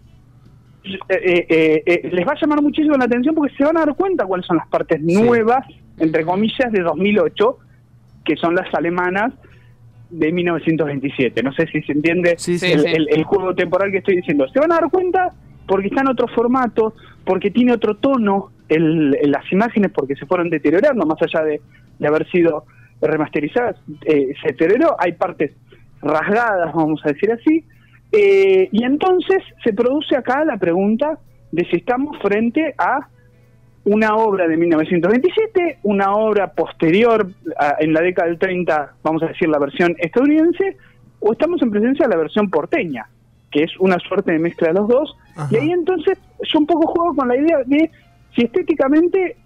eh, 0.84 1.46
eh, 1.48 1.82
eh, 1.86 2.10
les 2.12 2.26
va 2.26 2.32
a 2.32 2.40
llamar 2.40 2.60
muchísimo 2.62 2.96
la 2.96 3.04
atención 3.04 3.34
porque 3.34 3.54
se 3.56 3.64
van 3.64 3.76
a 3.76 3.84
dar 3.86 3.94
cuenta 3.94 4.24
cuáles 4.24 4.46
son 4.46 4.56
las 4.56 4.68
partes 4.68 5.00
nuevas, 5.00 5.64
entre 5.98 6.24
comillas, 6.24 6.70
de 6.72 6.80
2008, 6.80 7.58
que 8.24 8.36
son 8.36 8.54
las 8.54 8.72
alemanas 8.74 9.32
de 10.10 10.30
1927. 10.32 11.42
No 11.42 11.52
sé 11.52 11.66
si 11.68 11.82
se 11.82 11.92
entiende 11.92 12.34
Sí, 12.36 12.58
sí. 12.58 12.70
el, 12.72 12.86
el- 12.86 13.08
el 13.10 13.24
juego 13.24 13.54
temporal 13.54 13.90
que 13.90 13.98
estoy 13.98 14.16
diciendo. 14.16 14.46
Se 14.48 14.60
van 14.60 14.72
a 14.72 14.76
dar 14.76 14.90
cuenta 14.90 15.30
porque 15.66 15.88
está 15.88 16.00
en 16.02 16.08
otro 16.08 16.26
formato, 16.28 16.94
porque 17.24 17.50
tiene 17.50 17.72
otro 17.72 17.96
tono 17.96 18.50
el, 18.68 19.10
las 19.30 19.50
imágenes, 19.52 19.90
porque 19.92 20.16
se 20.16 20.26
fueron 20.26 20.50
deteriorando, 20.50 21.04
más 21.06 21.20
allá 21.22 21.44
de, 21.44 21.60
de 21.98 22.06
haber 22.08 22.28
sido 22.30 22.64
remasterizadas, 23.00 23.76
eh, 24.04 24.32
se 24.40 24.48
deterioró, 24.48 24.96
hay 24.98 25.12
partes 25.12 25.52
rasgadas, 26.00 26.72
vamos 26.74 27.00
a 27.04 27.08
decir 27.08 27.30
así, 27.32 27.64
eh, 28.12 28.68
y 28.72 28.84
entonces 28.84 29.38
se 29.64 29.72
produce 29.72 30.16
acá 30.16 30.44
la 30.44 30.56
pregunta 30.56 31.18
de 31.50 31.64
si 31.66 31.76
estamos 31.76 32.16
frente 32.20 32.74
a 32.78 33.08
una 33.84 34.14
obra 34.14 34.46
de 34.46 34.56
1927, 34.56 35.78
una 35.82 36.14
obra 36.14 36.52
posterior 36.52 37.28
a- 37.58 37.76
en 37.80 37.92
la 37.92 38.00
década 38.00 38.28
del 38.28 38.38
30, 38.38 38.94
vamos 39.02 39.22
a 39.22 39.26
decir 39.26 39.48
la 39.48 39.58
versión 39.58 39.94
estadounidense, 39.98 40.76
o 41.20 41.32
estamos 41.32 41.60
en 41.62 41.70
presencia 41.70 42.06
de 42.06 42.14
la 42.14 42.20
versión 42.20 42.48
porteña, 42.50 43.06
que 43.52 43.62
es 43.64 43.70
una 43.78 43.98
suerte 44.00 44.32
de 44.32 44.38
mezcla 44.40 44.68
de 44.68 44.74
los 44.74 44.88
dos. 44.88 45.16
Ajá. 45.36 45.48
Y 45.52 45.56
ahí 45.58 45.70
entonces 45.70 46.18
yo 46.42 46.58
un 46.58 46.66
poco 46.66 46.88
juego 46.88 47.14
con 47.14 47.28
la 47.28 47.36
idea 47.36 47.58
de 47.66 47.90
si 48.34 48.42
estéticamente 48.42 49.36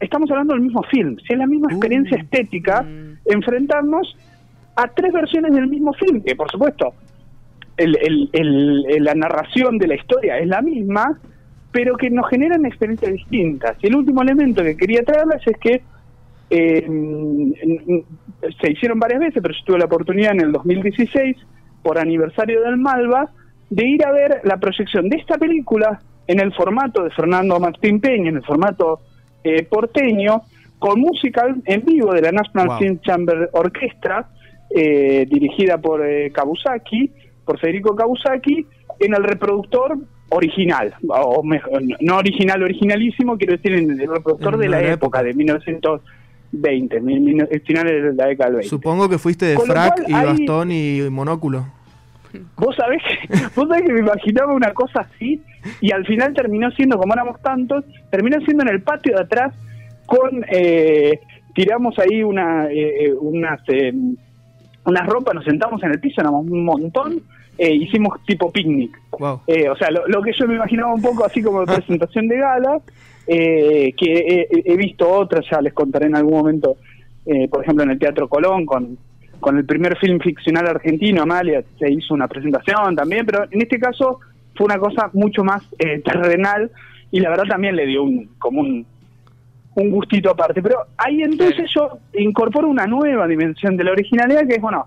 estamos 0.00 0.30
hablando 0.30 0.52
del 0.54 0.64
mismo 0.64 0.82
film, 0.90 1.16
si 1.26 1.32
es 1.32 1.38
la 1.38 1.46
misma 1.46 1.68
Uh. 1.68 1.70
experiencia 1.70 2.18
estética, 2.18 2.82
Mm. 2.82 3.18
enfrentarnos 3.26 4.16
a 4.74 4.88
tres 4.88 5.12
versiones 5.12 5.52
del 5.54 5.68
mismo 5.68 5.92
film, 5.94 6.22
que 6.22 6.34
por 6.34 6.50
supuesto 6.50 6.92
el- 7.76 7.96
el- 8.02 8.28
el- 8.32 8.84
el- 8.88 9.04
la 9.04 9.14
narración 9.14 9.78
de 9.78 9.86
la 9.86 9.94
historia 9.94 10.38
es 10.38 10.46
la 10.48 10.60
misma, 10.60 11.18
pero 11.70 11.96
que 11.96 12.10
nos 12.10 12.28
generan 12.28 12.66
experiencias 12.66 13.12
distintas. 13.12 13.76
Y 13.82 13.86
el 13.86 13.96
último 13.96 14.22
elemento 14.22 14.62
que 14.62 14.76
quería 14.76 15.02
traerles 15.04 15.40
es 15.46 15.56
que 15.58 15.82
eh, 16.54 16.86
se 18.60 18.72
hicieron 18.72 18.98
varias 18.98 19.20
veces, 19.20 19.40
pero 19.42 19.54
yo 19.54 19.60
tuve 19.64 19.78
la 19.78 19.86
oportunidad 19.86 20.32
en 20.32 20.40
el 20.42 20.52
2016, 20.52 21.36
por 21.82 21.98
aniversario 21.98 22.60
del 22.62 22.76
Malva, 22.76 23.30
de 23.76 23.86
ir 23.88 24.04
a 24.04 24.12
ver 24.12 24.40
la 24.44 24.58
proyección 24.58 25.08
de 25.08 25.16
esta 25.16 25.38
película 25.38 26.00
en 26.26 26.40
el 26.40 26.52
formato 26.52 27.02
de 27.04 27.10
Fernando 27.10 27.58
Martín 27.58 28.00
Peña, 28.00 28.28
en 28.30 28.36
el 28.36 28.44
formato 28.44 29.00
eh, 29.44 29.62
porteño, 29.64 30.42
con 30.78 31.00
música 31.00 31.42
en 31.64 31.84
vivo 31.84 32.12
de 32.12 32.22
la 32.22 32.32
National 32.32 32.68
Wow. 32.68 32.78
Film 32.78 32.98
Chamber 33.00 33.48
Orchestra, 33.52 34.28
eh, 34.74 35.26
dirigida 35.28 35.78
por 35.78 36.04
eh, 36.06 36.30
Kabusaki, 36.32 37.10
por 37.44 37.58
Federico 37.58 37.94
Kabusaki, 37.96 38.66
en 39.00 39.14
el 39.14 39.24
reproductor 39.24 39.96
original, 40.30 40.94
o 41.08 41.42
mejor, 41.42 41.82
no 42.00 42.16
original, 42.18 42.62
originalísimo, 42.62 43.36
quiero 43.36 43.56
decir, 43.56 43.72
en 43.74 43.90
el 43.90 43.98
reproductor 44.08 44.54
En 44.54 44.60
de 44.60 44.68
la 44.68 44.78
época, 44.80 44.92
época. 45.20 45.22
de 45.24 45.34
1920, 46.52 47.00
mil- 47.00 47.20
mil- 47.20 47.48
finales 47.66 48.02
de 48.04 48.14
la 48.14 48.26
década 48.26 48.50
del 48.50 48.56
20. 48.58 48.68
Supongo 48.68 49.08
que 49.08 49.18
fuiste 49.18 49.46
de 49.46 49.54
Con 49.56 49.66
frac 49.66 49.94
cual, 50.04 50.06
y 50.08 50.12
bastón 50.26 50.72
y 50.72 51.00
monóculo. 51.10 51.66
Vos 52.56 52.76
sabés, 52.76 53.02
que, 53.02 53.36
vos 53.56 53.68
sabés 53.68 53.82
que 53.82 53.92
me 53.92 54.00
imaginaba 54.00 54.52
una 54.52 54.72
cosa 54.72 55.00
así 55.00 55.42
y 55.80 55.92
al 55.92 56.06
final 56.06 56.34
terminó 56.34 56.70
siendo, 56.72 56.98
como 56.98 57.12
éramos 57.14 57.40
tantos, 57.42 57.84
terminó 58.10 58.38
siendo 58.44 58.62
en 58.64 58.70
el 58.70 58.82
patio 58.82 59.14
de 59.16 59.22
atrás 59.22 59.54
con, 60.06 60.44
eh, 60.50 61.20
tiramos 61.54 61.98
ahí 61.98 62.22
una, 62.22 62.66
eh, 62.66 63.06
eh, 63.06 63.12
unas, 63.12 63.60
eh, 63.68 63.92
unas 64.84 65.06
ropas, 65.06 65.34
nos 65.34 65.44
sentamos 65.44 65.82
en 65.82 65.90
el 65.90 66.00
piso, 66.00 66.20
éramos 66.20 66.46
un 66.46 66.64
montón, 66.64 67.22
eh, 67.58 67.74
hicimos 67.74 68.22
tipo 68.24 68.50
picnic. 68.50 68.98
Wow. 69.18 69.42
Eh, 69.46 69.68
o 69.68 69.76
sea, 69.76 69.90
lo, 69.90 70.06
lo 70.08 70.22
que 70.22 70.32
yo 70.32 70.46
me 70.46 70.54
imaginaba 70.54 70.94
un 70.94 71.02
poco 71.02 71.24
así 71.24 71.42
como 71.42 71.64
presentación 71.66 72.28
de 72.28 72.38
gala, 72.38 72.80
eh, 73.26 73.92
que 73.96 74.48
he, 74.50 74.72
he 74.72 74.76
visto 74.76 75.08
otras, 75.08 75.44
ya 75.50 75.60
les 75.60 75.72
contaré 75.72 76.06
en 76.06 76.16
algún 76.16 76.38
momento, 76.38 76.76
por 77.50 77.62
ejemplo 77.62 77.84
en 77.84 77.90
el 77.90 77.98
Teatro 77.98 78.28
Colón, 78.28 78.66
con, 78.66 78.98
con 79.42 79.58
el 79.58 79.66
primer 79.66 79.98
film 79.98 80.20
ficcional 80.20 80.68
argentino, 80.68 81.22
Amalia, 81.22 81.64
se 81.76 81.90
hizo 81.90 82.14
una 82.14 82.28
presentación 82.28 82.94
también, 82.94 83.26
pero 83.26 83.42
en 83.50 83.60
este 83.60 83.76
caso 83.76 84.20
fue 84.54 84.66
una 84.66 84.78
cosa 84.78 85.10
mucho 85.14 85.42
más 85.42 85.64
eh, 85.80 85.98
terrenal 85.98 86.70
y 87.10 87.18
la 87.18 87.28
verdad 87.28 87.46
también 87.48 87.74
le 87.74 87.84
dio 87.86 88.04
un, 88.04 88.30
como 88.38 88.60
un, 88.60 88.86
un 89.74 89.90
gustito 89.90 90.30
aparte. 90.30 90.62
Pero 90.62 90.76
ahí 90.96 91.22
entonces 91.22 91.68
yo 91.74 91.98
incorporo 92.14 92.68
una 92.68 92.86
nueva 92.86 93.26
dimensión 93.26 93.76
de 93.76 93.82
la 93.82 93.90
originalidad, 93.90 94.46
que 94.46 94.54
es, 94.54 94.60
bueno, 94.60 94.86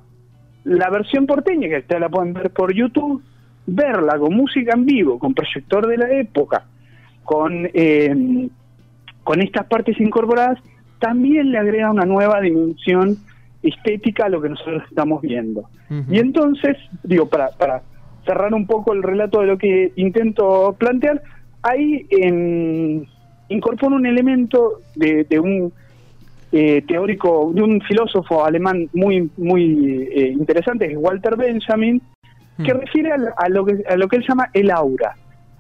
la 0.63 0.89
versión 0.89 1.26
porteña, 1.26 1.68
que 1.68 1.80
ustedes 1.80 2.00
la 2.00 2.08
pueden 2.08 2.32
ver 2.32 2.50
por 2.52 2.74
YouTube, 2.74 3.22
verla 3.68 4.18
con 4.18 4.34
música 4.34 4.72
en 4.74 4.86
vivo, 4.86 5.20
con 5.20 5.34
proyector 5.34 5.86
de 5.86 5.98
la 5.98 6.10
época, 6.13 6.63
con, 7.26 7.70
eh, 7.74 8.48
con 9.22 9.41
estas 9.41 9.65
partes 9.65 10.00
incorporadas, 10.00 10.60
también 11.00 11.52
le 11.52 11.58
agrega 11.58 11.91
una 11.91 12.06
nueva 12.06 12.39
dimensión 12.39 13.18
estética 13.69 14.25
a 14.25 14.30
lo 14.30 14.41
que 14.41 14.49
nosotros 14.49 14.84
estamos 14.89 15.21
viendo. 15.21 15.69
Y 16.10 16.19
entonces, 16.19 16.78
digo, 17.04 17.28
para, 17.28 17.49
para 17.49 17.82
cerrar 18.25 18.54
un 18.54 18.65
poco 18.65 18.93
el 18.93 19.04
relato 19.04 19.41
de 19.41 19.47
lo 19.47 19.58
que 19.58 19.91
intento 19.95 20.75
plantear, 20.78 21.21
ahí 21.62 22.06
en, 22.10 23.08
incorporo 23.49 23.95
un 23.95 24.06
elemento 24.06 24.82
de, 24.95 25.25
de 25.25 25.39
un 25.39 25.73
eh, 26.51 26.82
teórico, 26.88 27.51
de 27.54 27.62
un 27.62 27.82
filósofo 27.82 28.45
alemán 28.45 28.89
muy, 28.93 29.30
muy 29.38 30.08
eh, 30.12 30.30
interesante, 30.30 30.88
que 30.88 30.93
es 30.93 30.99
Walter 30.99 31.36
Benjamin, 31.38 32.01
que 32.63 32.73
Mm. 32.73 32.78
refiere 32.80 33.12
a, 33.12 33.17
a 33.38 33.49
lo 33.49 33.65
que, 33.65 33.84
a 33.88 33.97
lo 33.97 34.08
que 34.08 34.15
él 34.15 34.25
llama 34.28 34.49
el 34.54 34.71
aura. 34.71 35.13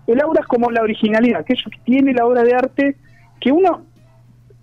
El 0.07 0.21
aura 0.21 0.39
es 0.41 0.47
como 0.47 0.71
la 0.71 0.81
originalidad, 0.81 1.41
aquello 1.41 1.69
que 1.69 1.79
tiene 1.83 2.13
la 2.13 2.25
obra 2.25 2.43
de 2.43 2.53
arte 2.53 2.95
que 3.41 3.51
uno 3.51 3.81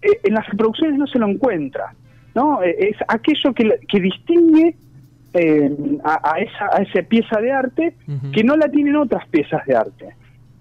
eh, 0.00 0.08
en 0.24 0.34
las 0.34 0.48
reproducciones 0.48 0.98
no 0.98 1.06
se 1.06 1.18
lo 1.18 1.28
encuentra, 1.28 1.94
¿no? 2.34 2.62
Eh, 2.62 2.90
es 2.90 2.96
aquello 3.08 3.52
que, 3.54 3.80
que 3.88 4.00
distingue 4.00 4.74
eh, 5.34 5.70
a, 6.04 6.34
a 6.34 6.38
esa, 6.40 6.66
a 6.76 6.82
esa 6.82 7.02
pieza 7.08 7.40
de 7.40 7.52
arte 7.52 7.94
que 8.32 8.44
no 8.44 8.56
la 8.56 8.68
tienen 8.68 8.96
otras 8.96 9.26
piezas 9.28 9.64
de 9.66 9.76
arte. 9.76 10.06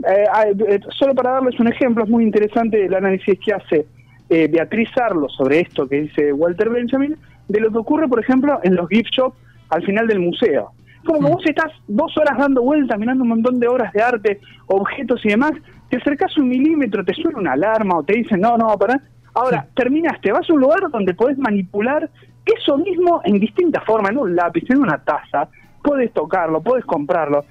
Eh, 0.07 0.25
ah, 0.33 0.45
eh, 0.47 0.79
solo 0.97 1.13
para 1.13 1.31
darles 1.31 1.59
un 1.59 1.67
ejemplo, 1.67 2.03
es 2.03 2.09
muy 2.09 2.23
interesante 2.23 2.85
el 2.85 2.93
análisis 2.93 3.37
que 3.39 3.53
hace 3.53 3.85
eh, 4.29 4.47
Beatriz 4.47 4.89
Arlo 4.97 5.27
sobre 5.29 5.59
esto 5.59 5.87
que 5.87 6.01
dice 6.01 6.33
Walter 6.33 6.69
Benjamin, 6.69 7.15
de 7.47 7.59
lo 7.59 7.69
que 7.71 7.77
ocurre, 7.77 8.07
por 8.07 8.19
ejemplo, 8.19 8.59
en 8.63 8.75
los 8.75 8.87
gift 8.89 9.09
shops 9.11 9.37
al 9.69 9.83
final 9.83 10.07
del 10.07 10.19
museo. 10.19 10.71
Como 11.05 11.19
que 11.19 11.25
Mm. 11.27 11.31
vos 11.33 11.45
estás 11.45 11.71
dos 11.87 12.17
horas 12.17 12.37
dando 12.37 12.61
vueltas, 12.61 12.97
mirando 12.97 13.23
un 13.23 13.29
montón 13.29 13.59
de 13.59 13.67
obras 13.67 13.91
de 13.93 14.01
arte, 14.01 14.39
objetos 14.67 15.23
y 15.25 15.29
demás, 15.29 15.51
te 15.89 15.97
acercás 15.97 16.37
un 16.37 16.47
milímetro, 16.47 17.03
te 17.03 17.13
suena 17.13 17.39
una 17.39 17.51
alarma 17.53 17.97
o 17.97 18.03
te 18.03 18.13
dicen, 18.13 18.39
no, 18.39 18.57
no, 18.57 18.77
para. 18.77 19.01
Ahora, 19.33 19.65
terminaste, 19.75 20.31
vas 20.31 20.49
a 20.49 20.53
un 20.53 20.59
lugar 20.61 20.79
donde 20.91 21.13
podés 21.13 21.37
manipular 21.37 22.09
eso 22.45 22.77
mismo 22.77 23.21
en 23.23 23.39
distintas 23.39 23.83
formas, 23.85 24.11
en 24.11 24.17
un 24.17 24.35
lápiz, 24.35 24.63
en 24.69 24.79
una 24.81 24.97
taza, 24.97 25.47
podés 25.83 26.11
tocarlo, 26.13 26.61
podés 26.61 26.83
comprarlo. 26.85 27.45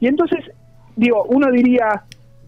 Y 0.00 0.06
entonces, 0.06 0.40
digo, 0.96 1.24
uno 1.24 1.50
diría, 1.50 2.02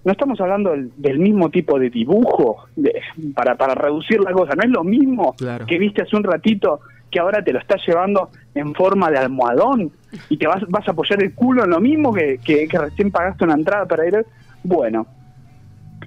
no 0.05 0.13
estamos 0.13 0.41
hablando 0.41 0.71
del, 0.71 0.93
del 0.97 1.19
mismo 1.19 1.51
tipo 1.51 1.79
de 1.79 1.91
dibujo 1.91 2.67
de- 2.77 3.01
para, 3.35 3.57
para 3.57 3.75
reducir 3.75 4.21
la 4.21 4.33
cosa, 4.33 4.55
no 4.55 4.63
es 4.63 4.71
lo 4.71 4.85
mismo 4.85 5.35
Claro. 5.37 5.67
que 5.67 5.79
viste 5.79 6.03
hace 6.03 6.15
un 6.17 6.23
ratito 6.25 6.81
que 7.11 7.19
ahora 7.19 7.43
te 7.43 7.53
lo 7.53 7.59
estás 7.61 7.81
llevando 7.87 8.31
en 8.55 8.75
forma 8.75 9.11
de 9.11 9.19
almohadón 9.19 9.91
y 10.29 10.37
te 10.37 10.47
vas, 10.47 10.63
vas 10.69 10.87
a 10.87 10.91
apoyar 10.93 11.23
el 11.23 11.35
culo 11.35 11.65
en 11.65 11.71
lo 11.71 11.81
mismo 11.81 12.13
que, 12.13 12.39
que, 12.45 12.69
que 12.69 12.79
recién 12.79 13.11
pagaste 13.11 13.45
una 13.45 13.55
entrada 13.55 13.87
para 13.87 14.07
ir. 14.07 14.25
Bueno, 14.63 15.07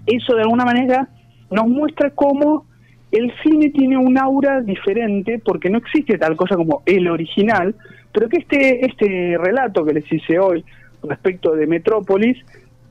eso 0.06 0.36
de 0.36 0.42
alguna 0.44 0.66
manera 0.66 1.08
nos 1.52 1.68
muestra 1.68 2.10
cómo 2.12 2.66
el 3.12 3.34
cine 3.42 3.70
tiene 3.72 3.98
un 3.98 4.18
aura 4.18 4.62
diferente 4.62 5.42
porque 5.44 5.70
no 5.70 5.80
existe 5.80 6.18
tal 6.18 6.36
cosa 6.36 6.56
como 6.56 6.84
el 6.86 7.08
original, 7.08 7.76
pero 8.12 8.30
que 8.30 8.38
este, 8.38 8.86
este 8.86 9.38
relato 9.38 9.84
que 9.84 9.94
les 9.94 10.12
hice 10.12 10.40
hoy 10.40 10.64
respecto 11.04 11.56
de 11.56 11.66
Metrópolis, 11.66 12.38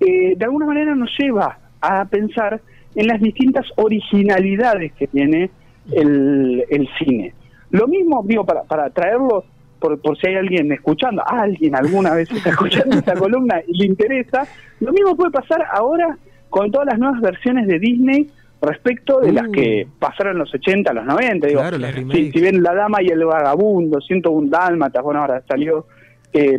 eh, 0.01 0.35
de 0.37 0.45
alguna 0.45 0.67
manera 0.67 0.95
nos 0.95 1.11
lleva 1.19 1.59
a 1.81 2.05
pensar 2.07 2.61
en 2.95 3.07
las 3.07 3.21
distintas 3.21 3.67
originalidades 3.77 4.93
que 4.95 5.07
tiene 5.07 5.51
el, 5.93 6.65
el 6.69 6.89
cine. 6.99 7.35
Lo 7.71 7.87
mismo, 7.87 8.23
digo, 8.27 8.45
para, 8.45 8.63
para 8.63 8.91
traerlo, 8.91 9.45
por, 9.79 10.01
por 10.01 10.19
si 10.19 10.29
hay 10.29 10.37
alguien 10.37 10.73
escuchando, 10.73 11.23
alguien 11.27 11.77
alguna 11.77 12.15
vez 12.15 12.31
está 12.33 12.51
escuchando 12.51 12.97
esta 12.97 13.15
columna 13.15 13.61
y 13.67 13.79
le 13.79 13.87
interesa, 13.87 14.47
lo 14.81 14.93
mismo 14.93 15.15
puede 15.17 15.31
pasar 15.31 15.65
ahora 15.73 16.17
con 16.51 16.71
todas 16.71 16.87
las 16.87 16.99
nuevas 16.99 17.21
versiones 17.21 17.69
de 17.69 17.79
Disney 17.79 18.29
respecto 18.61 19.21
de 19.21 19.33
las 19.33 19.49
que 19.49 19.87
pasaron 19.99 20.33
en 20.35 20.39
los 20.41 20.53
80, 20.55 20.93
los 20.93 21.05
90. 21.05 21.47
Digo, 21.47 21.61
Claro, 21.61 21.79
las 21.79 21.95
si, 21.95 22.33
si 22.33 22.41
bien 22.41 22.63
La 22.63 22.75
Dama 22.75 23.03
y 23.03 23.07
el 23.09 23.25
Vagabundo, 23.25 24.01
101 24.01 24.49
Dálmatas, 24.51 25.03
bueno, 25.03 25.21
ahora 25.21 25.43
salió 25.49 25.87
eh, 26.33 26.59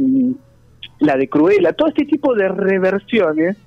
la 1.00 1.16
de 1.18 1.28
Cruella, 1.30 1.74
todo 1.74 1.90
este 1.90 2.06
tipo 2.06 2.34
de 2.36 2.48
reversiones. 2.50 3.58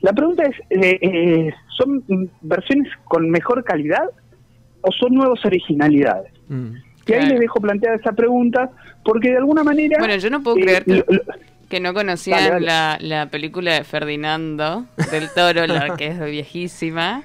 La 0.00 0.12
pregunta 0.12 0.44
es, 0.44 0.56
eh, 0.70 0.98
eh, 1.00 1.50
¿son 1.76 2.02
mm, 2.06 2.24
versiones 2.42 2.88
con 3.04 3.28
mejor 3.30 3.64
calidad 3.64 4.04
o 4.82 4.90
son 4.92 5.14
nuevas 5.14 5.44
originalidades? 5.44 6.32
Mm. 6.48 6.74
Y 7.06 7.12
ahí 7.12 7.26
les 7.26 7.38
dejo 7.40 7.60
planteada 7.60 7.96
esa 7.96 8.12
pregunta, 8.12 8.70
porque 9.04 9.30
de 9.30 9.36
alguna 9.38 9.62
manera... 9.62 9.98
Bueno, 9.98 10.16
yo 10.16 10.30
no 10.30 10.42
puedo 10.42 10.56
eh, 10.58 10.62
creer 10.62 10.84
que, 10.84 10.94
lo- 10.96 11.04
lo- 11.08 11.22
que 11.68 11.80
no 11.80 11.92
conocían 11.94 12.38
Dale, 12.38 12.50
dale. 12.50 12.66
La, 12.66 12.98
la 13.00 13.26
película 13.30 13.74
de 13.74 13.84
Ferdinando 13.84 14.84
del 15.10 15.28
Toro, 15.34 15.66
la 15.66 15.96
que 15.96 16.06
es 16.08 16.20
viejísima, 16.24 17.22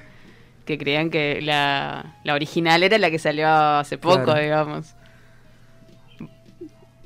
que 0.64 0.78
creían 0.78 1.10
que 1.10 1.40
la, 1.42 2.16
la 2.24 2.34
original 2.34 2.82
era 2.82 2.98
la 2.98 3.10
que 3.10 3.18
salió 3.18 3.48
hace 3.48 3.98
poco, 3.98 4.24
Claro. 4.24 4.40
digamos. 4.42 4.94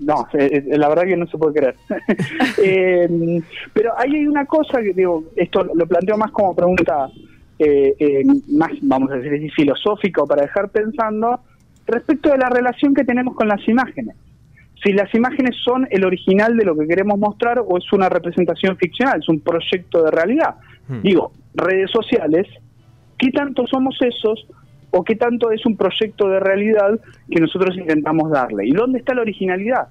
no, 0.01 0.27
eh, 0.35 0.63
eh, 0.71 0.79
la 0.79 0.89
verdad 0.89 1.05
que 1.05 1.17
no 1.17 1.27
se 1.27 1.39
puede 1.39 1.55
creer. 1.55 1.77
Eh, 2.63 3.43
pero 3.73 3.93
ahí 3.99 4.15
hay 4.17 4.27
una 4.27 4.47
cosa 4.47 4.81
que 4.81 4.93
digo, 4.93 5.25
esto 5.37 5.65
lo 5.75 5.87
planteo 5.87 6.17
más 6.17 6.31
como 6.31 6.55
pregunta, 6.55 7.09
eh, 7.59 7.95
eh, 7.99 8.23
más, 8.53 8.71
vamos 8.83 9.11
a 9.11 9.17
decir, 9.17 9.35
así, 9.35 9.51
filosófica 9.51 10.23
o 10.23 10.27
para 10.27 10.43
dejar 10.43 10.71
pensando, 10.71 11.41
respecto 11.87 12.31
de 12.31 12.39
la 12.39 12.49
relación 12.49 12.95
que 12.95 13.05
tenemos 13.05 13.35
con 13.35 13.49
las 13.49 13.67
imágenes. 13.69 14.17
Si 14.83 14.93
las 14.93 15.15
imágenes 15.15 15.57
son 15.63 15.87
el 15.91 16.05
original 16.05 16.57
de 16.57 16.65
lo 16.65 16.77
que 16.77 16.87
queremos 16.87 17.19
mostrar 17.19 17.59
o 17.59 17.79
es 17.79 17.93
una 17.93 18.09
representación 18.09 18.77
ficcional, 18.77 19.21
es 19.21 19.29
un 19.29 19.41
proyecto 19.41 20.03
de 20.03 20.11
realidad. 20.11 20.57
Hmm. 20.89 21.03
Digo, 21.03 21.33
redes 21.55 21.91
sociales, 21.91 22.47
¿qué 23.19 23.31
tanto 23.31 23.67
somos 23.67 23.97
esos 24.01 24.47
o 24.91 25.03
qué 25.05 25.17
tanto 25.17 25.51
es 25.51 25.65
un 25.67 25.77
proyecto 25.77 26.29
de 26.29 26.41
realidad 26.41 26.99
que 27.31 27.41
nosotros 27.41 27.77
intentamos 27.77 28.31
darle? 28.31 28.67
¿Y 28.67 28.73
dónde 28.73 28.99
está 28.99 29.15
la 29.15 29.23
originalidad? 29.23 29.89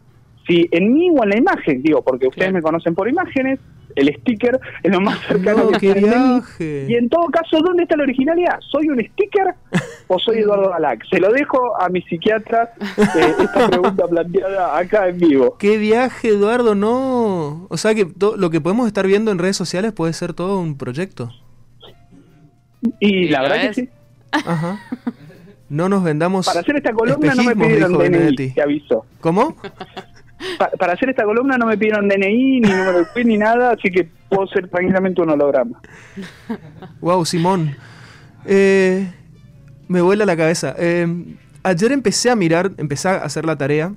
Si 0.48 0.68
en 0.72 0.92
mí 0.94 1.10
o 1.10 1.24
en 1.24 1.30
la 1.30 1.38
imagen, 1.38 1.82
digo, 1.82 2.02
porque 2.02 2.28
ustedes 2.28 2.48
Claro. 2.50 2.54
me 2.56 2.62
conocen 2.62 2.96
por 2.96 3.08
imágenes, 3.08 3.60
el 3.96 4.14
sticker 4.16 4.60
es 4.82 4.92
lo 4.92 5.00
más 5.00 5.20
cercano 5.28 5.70
No, 5.72 5.78
que 5.80 5.94
viaje. 5.94 6.86
Y 6.90 6.96
en 6.96 7.08
todo 7.10 7.28
caso, 7.28 7.60
¿dónde 7.64 7.84
está 7.84 7.96
la 7.96 8.04
originalidad? 8.04 8.60
¿Soy 8.72 8.90
un 8.90 9.00
sticker 9.00 9.54
o 10.08 10.18
soy 10.20 10.40
Eduardo 10.40 10.70
Galac? 10.70 11.06
Se 11.10 11.20
lo 11.20 11.32
dejo 11.32 11.80
a 11.80 11.88
mi 11.90 12.02
psiquiatra 12.02 12.74
eh, 12.82 13.34
esta 13.40 13.70
pregunta 13.70 14.06
planteada 14.08 14.78
acá 14.78 15.08
en 15.08 15.20
vivo. 15.20 15.56
¿Qué 15.60 15.78
viaje, 15.78 16.30
Eduardo? 16.30 16.76
No. 16.76 17.68
O 17.70 17.78
sea 17.78 17.94
que 17.96 18.08
lo 18.38 18.50
que 18.50 18.60
podemos 18.60 18.88
estar 18.88 19.06
viendo 19.08 19.32
en 19.32 19.38
redes 19.38 19.56
sociales 19.58 19.94
puede 19.94 20.12
ser 20.14 20.34
todo 20.34 20.60
un 20.60 20.78
proyecto. 20.78 21.30
Y 23.00 23.30
la 23.30 23.40
¿Lo 23.42 23.44
verdad 23.50 23.62
que 23.62 23.68
ves? 23.68 23.76
sí. 23.76 23.90
Ajá. 24.32 24.80
No 25.70 25.90
nos 25.90 26.04
vendamos. 26.04 26.46
Para 26.46 26.60
hacer 26.60 26.76
esta 26.76 26.92
columna 26.94 27.34
no 27.36 27.44
me 27.44 27.56
pidieron 27.56 27.94
DNI, 27.98 28.52
te 28.54 28.62
aviso. 28.62 29.06
¿Cómo? 29.22 29.56
Pa- 30.60 30.70
para 30.78 30.94
hacer 30.94 31.10
esta 31.10 31.24
columna 31.24 31.58
no 31.58 31.66
me 31.66 31.78
pidieron 31.78 32.08
DNI, 32.08 32.60
ni 32.60 32.70
número 32.70 33.00
de 33.00 33.06
PIN, 33.14 33.28
ni 33.30 33.38
nada, 33.38 33.72
así 33.72 33.90
que 33.90 34.10
puedo 34.30 34.46
ser 34.48 34.68
tranquilamente 34.68 35.22
un 35.22 35.30
holograma. 35.30 35.80
Wow, 37.00 37.26
Simón. 37.26 37.76
Eh, 38.46 39.10
me 39.88 40.02
vuela 40.02 40.26
la 40.26 40.36
cabeza. 40.36 40.76
Eh, 40.78 41.08
ayer 41.64 41.92
empecé 41.92 42.30
a 42.30 42.36
mirar, 42.36 42.72
empecé 42.78 43.08
a 43.08 43.16
hacer 43.18 43.46
la 43.46 43.56
tarea 43.58 43.94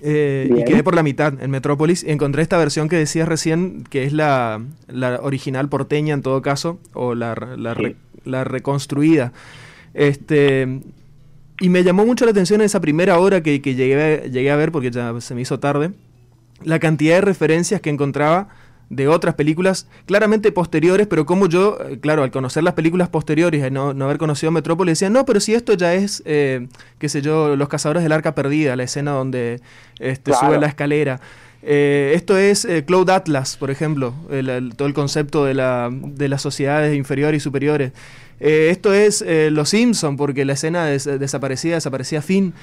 eh, 0.00 0.48
y 0.56 0.64
quedé 0.64 0.82
por 0.84 0.94
la 0.94 1.02
mitad 1.02 1.34
en 1.42 1.50
Metrópolis 1.50 2.04
y 2.04 2.10
encontré 2.10 2.42
esta 2.42 2.56
versión 2.58 2.88
que 2.88 2.96
decías 2.96 3.28
recién, 3.28 3.84
que 3.90 4.04
es 4.04 4.12
la, 4.12 4.62
la 4.88 5.20
original 5.22 5.68
porteña 5.68 6.14
en 6.14 6.22
todo 6.22 6.42
caso, 6.42 6.78
o 6.92 7.14
la, 7.14 7.34
la, 7.56 7.74
Sí. 7.74 7.82
re- 7.82 7.96
la 8.24 8.44
reconstruida. 8.44 9.32
Este, 9.94 10.80
y 11.60 11.68
me 11.68 11.82
llamó 11.82 12.06
mucho 12.06 12.24
la 12.24 12.30
atención 12.30 12.60
en 12.60 12.66
esa 12.66 12.80
primera 12.80 13.18
hora 13.18 13.42
que, 13.42 13.60
que 13.60 13.74
llegué, 13.74 14.30
llegué 14.30 14.50
a 14.50 14.56
ver, 14.56 14.72
porque 14.72 14.90
ya 14.90 15.20
se 15.20 15.34
me 15.34 15.40
hizo 15.42 15.58
tarde, 15.60 15.90
la 16.62 16.78
cantidad 16.78 17.16
de 17.16 17.20
referencias 17.22 17.80
que 17.80 17.90
encontraba 17.90 18.48
de 18.90 19.08
otras 19.08 19.34
películas 19.36 19.86
claramente 20.04 20.52
posteriores, 20.52 21.06
pero 21.06 21.24
como 21.24 21.46
yo, 21.46 21.78
eh, 21.88 21.98
claro, 22.00 22.22
al 22.24 22.30
conocer 22.30 22.62
las 22.64 22.74
películas 22.74 23.08
posteriores 23.08 23.64
y 23.66 23.70
no, 23.70 23.94
no 23.94 24.04
haber 24.04 24.18
conocido 24.18 24.50
Metrópolis, 24.52 24.92
decía, 24.98 25.08
no, 25.10 25.24
pero 25.24 25.40
si 25.40 25.54
esto 25.54 25.72
ya 25.74 25.94
es, 25.94 26.22
eh, 26.26 26.66
qué 26.98 27.08
sé 27.08 27.22
yo, 27.22 27.54
Los 27.56 27.68
Cazadores 27.68 28.02
del 28.02 28.10
Arca 28.12 28.34
Perdida, 28.34 28.74
la 28.76 28.82
escena 28.82 29.12
donde 29.12 29.60
este, 30.00 30.32
Claro. 30.32 30.48
sube 30.48 30.58
la 30.60 30.66
escalera. 30.66 31.20
Eh, 31.62 32.12
esto 32.16 32.36
es 32.36 32.64
eh, 32.64 32.84
Cloud 32.84 33.10
Atlas, 33.10 33.56
por 33.56 33.70
ejemplo, 33.70 34.12
el- 34.30 34.48
el- 34.48 34.74
todo 34.74 34.88
el 34.88 34.94
concepto 34.94 35.44
de, 35.44 35.54
la, 35.54 35.88
de 35.92 36.28
las 36.28 36.42
sociedades 36.42 36.96
inferiores 36.96 37.40
y 37.40 37.44
superiores. 37.44 37.92
Eh, 38.40 38.68
esto 38.70 38.92
es 38.94 39.22
eh, 39.22 39.50
Los 39.52 39.68
Simpson, 39.68 40.16
porque 40.16 40.44
la 40.44 40.54
escena 40.54 40.86
des- 40.86 41.04
desaparecida, 41.04 41.74
desaparecía 41.76 42.22
Finn. 42.22 42.54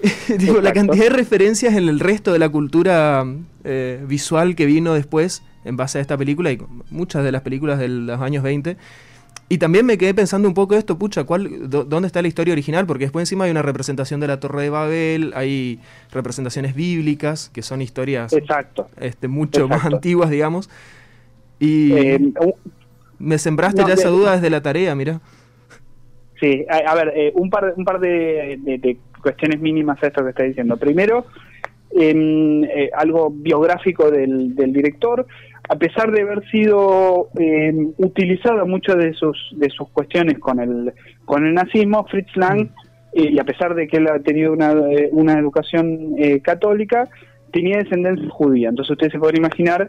Digo, 0.38 0.60
la 0.60 0.72
cantidad 0.72 1.04
de 1.04 1.10
referencias 1.10 1.74
en 1.74 1.88
el 1.88 2.00
resto 2.00 2.32
de 2.32 2.38
la 2.38 2.48
cultura 2.48 3.24
eh, 3.64 4.02
visual 4.06 4.54
que 4.54 4.66
vino 4.66 4.94
después 4.94 5.42
en 5.66 5.76
base 5.76 5.98
a 5.98 6.00
esta 6.00 6.16
película 6.16 6.50
y 6.52 6.58
muchas 6.90 7.24
de 7.24 7.32
las 7.32 7.42
películas 7.42 7.78
de 7.78 7.88
los 7.88 8.20
años 8.20 8.42
20. 8.42 8.76
Y 9.48 9.58
también 9.58 9.86
me 9.86 9.96
quedé 9.96 10.12
pensando 10.12 10.48
un 10.48 10.54
poco 10.54 10.74
esto, 10.74 10.98
pucha, 10.98 11.22
¿cuál, 11.22 11.70
do- 11.70 11.84
¿dónde 11.84 12.08
está 12.08 12.20
la 12.20 12.26
historia 12.28 12.52
original? 12.52 12.84
Porque 12.84 13.04
después 13.04 13.22
encima 13.22 13.44
hay 13.44 13.52
una 13.52 13.62
representación 13.62 14.18
de 14.18 14.26
la 14.26 14.40
Torre 14.40 14.62
de 14.62 14.70
Babel, 14.70 15.32
hay 15.36 15.78
representaciones 16.10 16.74
bíblicas, 16.74 17.48
que 17.54 17.62
son 17.62 17.80
historias 17.80 18.32
Exacto. 18.32 18.88
este, 18.98 19.28
mucho 19.28 19.68
más 19.68 19.84
antiguas, 19.84 20.30
digamos. 20.30 20.68
Y 21.60 21.92
Eh, 21.92 22.32
me 23.18 23.38
sembraste 23.38 23.82
no, 23.82 23.88
ya 23.88 23.94
esa 23.94 24.08
duda 24.08 24.32
desde 24.32 24.50
la 24.50 24.62
tarea, 24.62 24.94
mira. 24.96 25.20
Sí, 26.40 26.66
a, 26.68 26.90
a 26.90 26.94
ver, 26.96 27.12
eh, 27.14 27.32
un 27.34 27.48
par, 27.48 27.72
un 27.76 27.84
par 27.84 28.00
de, 28.00 28.58
de- 28.60 28.78
de 28.78 28.98
cuestiones 29.22 29.60
mínimas 29.60 30.02
a 30.02 30.08
esto 30.08 30.22
que 30.24 30.30
está 30.30 30.42
diciendo. 30.42 30.76
Primero, 30.76 31.24
em, 31.92 32.64
eh, 32.64 32.90
algo 32.96 33.30
biográfico 33.30 34.10
del, 34.10 34.54
del 34.54 34.72
director. 34.72 35.26
A 35.68 35.76
pesar 35.76 36.12
de 36.12 36.22
haber 36.22 36.48
sido 36.50 37.28
em, 37.38 37.92
utilizada 37.98 38.64
muchas 38.64 38.96
de 38.96 39.12
sus, 39.14 39.36
de 39.56 39.68
sus 39.70 39.88
cuestiones 39.88 40.38
con 40.38 40.60
el, 40.60 40.92
con 41.24 41.44
el 41.44 41.54
nazismo, 41.54 42.06
Fritz 42.06 42.36
Lang, 42.36 42.68
eh, 43.12 43.30
y 43.32 43.38
a 43.38 43.44
pesar 43.44 43.74
de 43.74 43.88
que 43.88 43.96
él 43.96 44.06
ha 44.08 44.18
tenido 44.20 44.52
una, 44.52 44.72
eh, 44.72 45.08
una 45.12 45.38
educación 45.38 46.14
eh, 46.18 46.40
católica, 46.40 47.08
tenía 47.52 47.78
descendencia 47.78 48.28
judía. 48.30 48.68
Entonces 48.68 48.92
ustedes 48.92 49.12
se 49.12 49.18
pueden 49.18 49.38
imaginar 49.38 49.88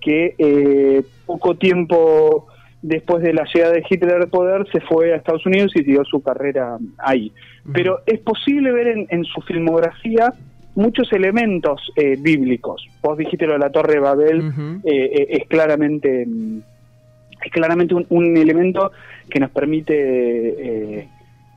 que 0.00 0.34
eh, 0.36 1.02
poco 1.24 1.56
tiempo 1.56 2.48
después 2.82 3.22
de 3.22 3.32
la 3.32 3.44
llegada 3.44 3.72
de 3.72 3.84
Hitler 3.88 4.16
al 4.16 4.28
poder 4.28 4.66
se 4.70 4.80
fue 4.80 5.12
a 5.12 5.16
Estados 5.16 5.46
Unidos 5.46 5.72
y 5.74 5.78
siguió 5.78 6.04
su 6.04 6.22
carrera 6.22 6.76
ahí. 6.98 7.32
Pero 7.72 8.00
es 8.04 8.20
posible 8.20 8.72
ver 8.72 8.88
en, 8.88 9.06
en 9.08 9.24
su 9.24 9.40
filmografía 9.40 10.34
muchos 10.74 11.12
elementos 11.12 11.92
eh, 11.96 12.16
bíblicos. 12.18 12.86
Vos 13.02 13.16
dijiste 13.18 13.46
lo 13.46 13.52
de 13.54 13.58
la 13.60 13.70
Torre 13.70 13.94
de 13.94 14.00
Babel, 14.00 14.42
eh, 14.84 15.10
eh, 15.14 15.26
es 15.30 15.48
claramente 15.48 16.26
es 17.44 17.52
claramente 17.52 17.94
un, 17.94 18.06
un 18.08 18.36
elemento 18.36 18.90
que 19.28 19.38
nos 19.38 19.50
permite 19.50 19.94
eh, 20.98 21.08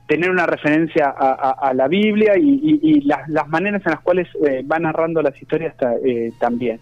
tener 0.06 0.30
una 0.30 0.44
referencia 0.46 1.06
a, 1.16 1.30
a- 1.32 1.68
a 1.68 1.74
la 1.74 1.88
Biblia 1.88 2.36
y, 2.36 2.48
y- 2.62 2.80
y 2.82 3.00
las, 3.02 3.26
las 3.28 3.48
maneras 3.48 3.82
en 3.86 3.92
las 3.92 4.00
cuales 4.00 4.28
eh, 4.46 4.62
va 4.70 4.78
narrando 4.78 5.22
las 5.22 5.40
historias 5.40 5.74
eh, 6.04 6.30
también. 6.38 6.80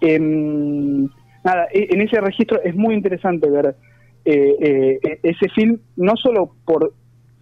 Em, 0.00 1.04
nada, 1.44 1.66
e- 1.72 1.88
en 1.90 2.00
ese 2.02 2.20
registro 2.20 2.60
es 2.62 2.74
muy 2.74 2.94
interesante 2.94 3.48
ver 3.48 3.74
eh, 4.24 4.54
eh, 4.60 4.98
e- 5.02 5.18
ese 5.22 5.48
film, 5.48 5.78
no 5.96 6.16
solo 6.16 6.54
por 6.64 6.92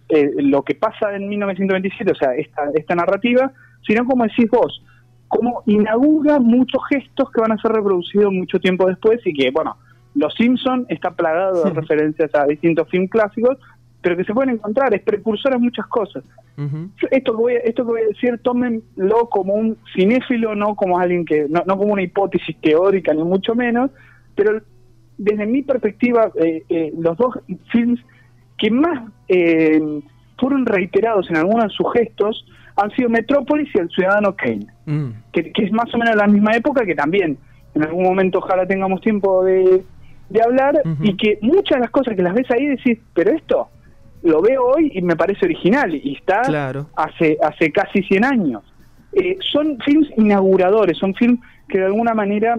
eh, 0.09 0.31
lo 0.37 0.63
que 0.63 0.75
pasa 0.75 1.15
en 1.15 1.27
1927, 1.29 2.11
o 2.11 2.15
sea, 2.15 2.35
esta, 2.35 2.69
esta 2.73 2.95
narrativa, 2.95 3.51
sino 3.85 4.05
como 4.05 4.23
decís 4.23 4.49
vos, 4.49 4.83
cómo 5.27 5.63
inaugura 5.65 6.39
muchos 6.39 6.81
gestos 6.89 7.31
que 7.31 7.41
van 7.41 7.53
a 7.53 7.61
ser 7.61 7.71
reproducidos 7.71 8.33
mucho 8.33 8.59
tiempo 8.59 8.87
después 8.87 9.19
y 9.25 9.33
que, 9.33 9.49
bueno, 9.51 9.77
Los 10.13 10.33
Simpson 10.35 10.85
está 10.89 11.11
plagado 11.11 11.63
de 11.63 11.69
referencias 11.71 12.33
a 12.35 12.45
distintos 12.45 12.89
films 12.89 13.09
clásicos, 13.09 13.57
pero 14.01 14.17
que 14.17 14.25
se 14.25 14.33
pueden 14.33 14.55
encontrar, 14.55 14.93
es 14.93 15.01
precursor 15.03 15.53
a 15.53 15.57
muchas 15.57 15.87
cosas. 15.87 16.23
Yo 16.57 17.07
Esto 17.09 17.31
que 17.31 17.37
voy 17.37 17.53
a, 17.53 17.59
esto 17.59 17.85
que 17.85 17.91
voy 17.91 18.01
a 18.01 18.07
decir, 18.07 18.39
tómenlo 18.43 19.29
como 19.29 19.53
un 19.53 19.77
cinéfilo, 19.95 20.53
no 20.53 20.75
como 20.75 20.99
alguien 20.99 21.25
que, 21.25 21.47
no, 21.49 21.63
no 21.65 21.77
como 21.77 21.93
una 21.93 22.03
hipótesis 22.03 22.55
teórica, 22.61 23.13
ni 23.13 23.23
mucho 23.23 23.55
menos, 23.55 23.89
pero 24.35 24.61
desde 25.17 25.45
mi 25.45 25.61
perspectiva, 25.61 26.31
eh, 26.35 26.63
eh, 26.67 26.91
los 26.99 27.15
dos 27.17 27.39
films 27.71 27.99
que 28.57 28.69
más 28.69 29.09
eh, 29.27 30.01
fueron 30.37 30.65
reiterados 30.65 31.29
en 31.29 31.37
algunos 31.37 31.65
de 31.65 31.69
sus 31.69 31.93
gestos 31.93 32.45
han 32.81 32.91
sido 32.91 33.09
Metrópolis 33.09 33.69
y 33.73 33.79
El 33.79 33.89
Ciudadano 33.89 34.35
Kane 34.35 34.67
Mm. 34.85 35.09
que, 35.31 35.51
que 35.51 35.63
es 35.65 35.71
más 35.71 35.93
o 35.93 35.97
menos 35.97 36.15
la 36.15 36.27
misma 36.27 36.51
época, 36.55 36.83
que 36.85 36.95
también 36.95 37.37
en 37.75 37.83
algún 37.83 38.03
momento 38.03 38.39
ojalá 38.39 38.65
tengamos 38.65 38.99
tiempo 39.01 39.43
de, 39.43 39.83
de 40.29 40.41
hablar, 40.41 40.81
y 41.01 41.15
que 41.15 41.37
muchas 41.41 41.77
de 41.77 41.81
las 41.81 41.91
cosas 41.91 42.15
que 42.15 42.21
las 42.23 42.33
ves 42.33 42.49
ahí 42.51 42.65
decís, 42.67 42.97
pero 43.13 43.31
esto 43.31 43.69
lo 44.23 44.41
veo 44.41 44.63
hoy 44.65 44.91
y 44.93 45.01
me 45.01 45.15
parece 45.15 45.45
original, 45.45 45.93
y 45.95 46.15
está 46.15 46.41
Claro. 46.41 46.87
hace, 46.95 47.37
hace 47.41 47.71
casi 47.71 48.01
100 48.03 48.25
años. 48.25 48.63
Eh, 49.13 49.37
son 49.51 49.77
films 49.85 50.09
inauguradores, 50.17 50.97
son 50.97 51.13
films 51.15 51.39
que 51.69 51.79
de 51.79 51.85
alguna 51.85 52.13
manera 52.13 52.57